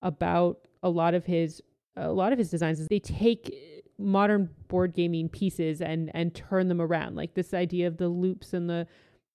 [0.02, 1.62] about a lot of his
[1.96, 3.54] a lot of his designs is they take
[3.98, 7.14] modern board gaming pieces and and turn them around.
[7.14, 8.86] Like this idea of the loops and the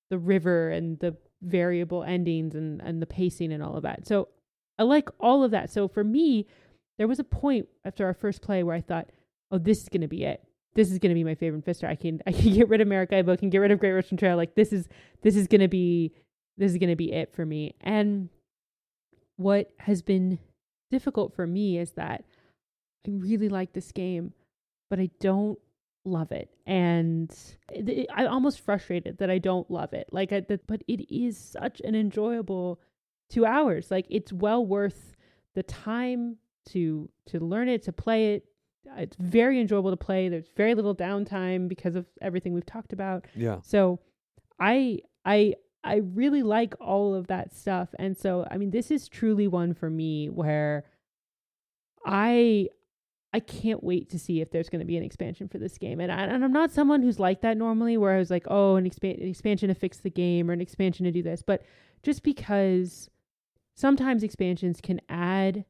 [0.10, 4.08] the river and the variable endings and and the pacing and all of that.
[4.08, 4.30] So
[4.80, 5.72] I like all of that.
[5.72, 6.48] So for me,
[6.98, 9.12] there was a point after our first play where I thought,
[9.52, 10.44] "Oh, this is going to be it
[10.76, 11.88] this is going to be my favorite Pfister.
[11.88, 14.18] I can I can get rid of Maracaibo, I can get rid of Great Western
[14.18, 14.38] Trail.
[14.38, 14.88] Like this is
[15.22, 16.14] this is going to be
[16.58, 17.76] this is going to be it for me.
[17.82, 18.30] And
[19.38, 20.40] what has been
[20.92, 22.24] difficult for me is that
[23.08, 24.34] I really like this game,
[24.90, 25.60] but I don't
[26.06, 27.34] love it, and
[28.14, 30.08] I'm almost frustrated that I don't love it.
[30.12, 32.80] Like, I, that, but it is such an enjoyable
[33.30, 33.90] two hours.
[33.90, 35.16] Like, it's well worth
[35.56, 36.38] the time
[36.70, 38.46] to to learn it, to play it,
[38.90, 40.30] Uh, it's very enjoyable to play.
[40.30, 43.26] There's very little downtime because of everything we've talked about.
[43.36, 43.60] Yeah.
[43.64, 44.00] So
[44.60, 47.90] I I I really like all of that stuff.
[47.98, 50.86] And so I mean this is truly one for me where
[52.06, 52.68] I
[53.34, 56.00] I can't wait to see if there's going to be an expansion for this game.
[56.00, 58.76] And, I, and I'm not someone who's like that normally, where I was like, oh,
[58.76, 61.42] an, expa- an expansion to fix the game or an expansion to do this.
[61.42, 61.64] But
[62.04, 63.10] just because
[63.74, 65.66] sometimes expansions can add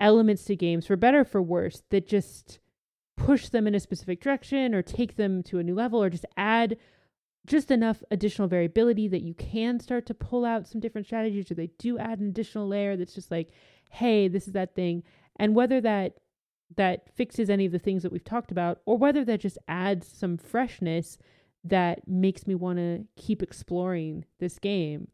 [0.00, 2.58] elements to games, for better for worse, that just
[3.16, 6.26] push them in a specific direction or take them to a new level or just
[6.36, 6.76] add
[7.46, 11.54] just enough additional variability that you can start to pull out some different strategies or
[11.54, 13.50] they do add an additional layer that's just like
[13.90, 15.02] hey this is that thing.
[15.36, 16.14] And whether that
[16.76, 20.08] that fixes any of the things that we've talked about or whether that just adds
[20.08, 21.16] some freshness
[21.62, 25.08] that makes me want to keep exploring this game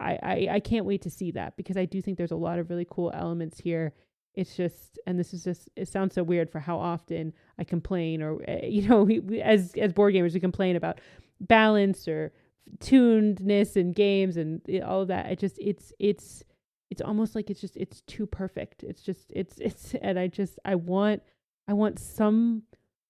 [0.00, 2.70] I, I can't wait to see that because I do think there's a lot of
[2.70, 3.94] really cool elements here.
[4.34, 8.22] It's just, and this is just, it sounds so weird for how often I complain,
[8.22, 11.00] or uh, you know, we, we, as as board gamers, we complain about
[11.40, 12.32] balance or
[12.78, 15.32] tunedness in games and all of that.
[15.32, 16.44] It just, it's it's
[16.90, 18.82] it's almost like it's just it's too perfect.
[18.82, 21.22] It's just it's it's, and I just I want
[21.66, 22.62] I want some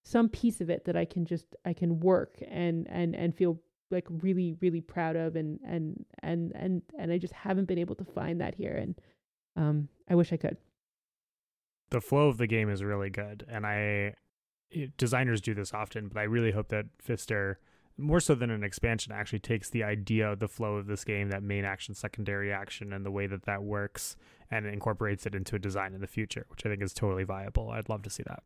[0.05, 3.61] some piece of it that I can just I can work and and and feel
[3.91, 7.95] like really really proud of and and and and and I just haven't been able
[7.97, 8.95] to find that here and
[9.57, 10.57] um I wish I could.
[11.91, 14.15] The flow of the game is really good and I
[14.97, 17.59] designers do this often but I really hope that Pfister
[18.01, 21.31] more so than an expansion actually takes the idea of the flow of this game
[21.31, 24.17] that main action secondary action and the way that that works
[24.51, 27.71] and incorporates it into a design in the future which I think is totally viable.
[27.71, 28.43] I'd love to see that.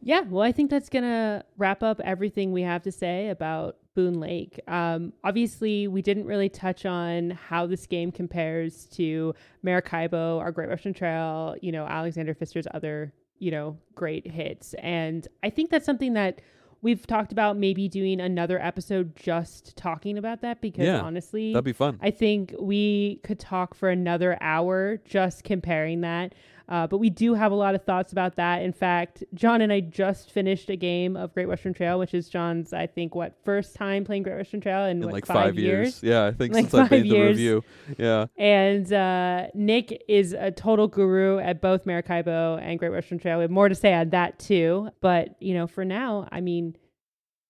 [0.00, 3.76] Yeah, well, I think that's going to wrap up everything we have to say about
[3.96, 4.58] Boonlake.
[4.68, 10.68] Um, obviously, we didn't really touch on how this game compares to Maracaibo, our Great
[10.68, 14.74] Western Trail, you know, Alexander Pfister's other, you know, great hits.
[14.74, 16.40] And I think that's something that
[16.82, 21.64] we've talked about maybe doing another episode just talking about that because Yeah, honestly, That'd
[21.64, 21.98] be fun.
[22.02, 26.34] I think we could talk for another hour just comparing that.
[26.68, 28.62] Uh, but we do have a lot of thoughts about that.
[28.62, 32.28] In fact, John and I just finished a game of Great Western Trail, which is
[32.28, 35.56] John's, I think, what first time playing Great Western Trail in, in what, like five,
[35.56, 36.02] years.
[36.02, 37.64] Yeah, I think Like since I made the review.
[37.98, 38.26] Yeah.
[38.36, 43.38] And uh, Nick is a total guru at both Maracaibo and Great Western Trail.
[43.38, 44.90] We have more to say on that too.
[45.00, 46.76] But you know, for now, I mean,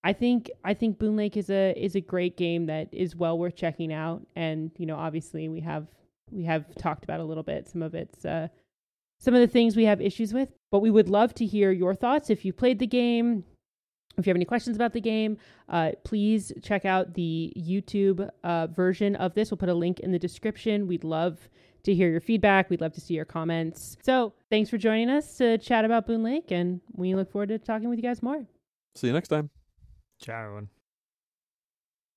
[0.04, 3.56] I think I think Boonlake is a is a great game that is well worth
[3.56, 4.26] checking out.
[4.36, 5.86] And you know, obviously, we have
[6.30, 8.48] we have talked about a little bit some of its uh,
[9.18, 10.52] some of the things we have issues with.
[10.70, 13.44] But we would love to hear your thoughts if you played the game.
[14.18, 15.36] If you have any questions about the game,
[15.68, 19.50] uh, please check out the YouTube uh, version of this.
[19.50, 20.86] We'll put a link in the description.
[20.86, 21.50] We'd love
[21.84, 22.70] to hear your feedback.
[22.70, 23.96] We'd love to see your comments.
[24.02, 27.88] So thanks for joining us to chat about Boonlake, and we look forward to talking
[27.88, 28.44] with you guys more.
[28.94, 29.50] See you next time.
[30.20, 30.75] Ciao, everyone.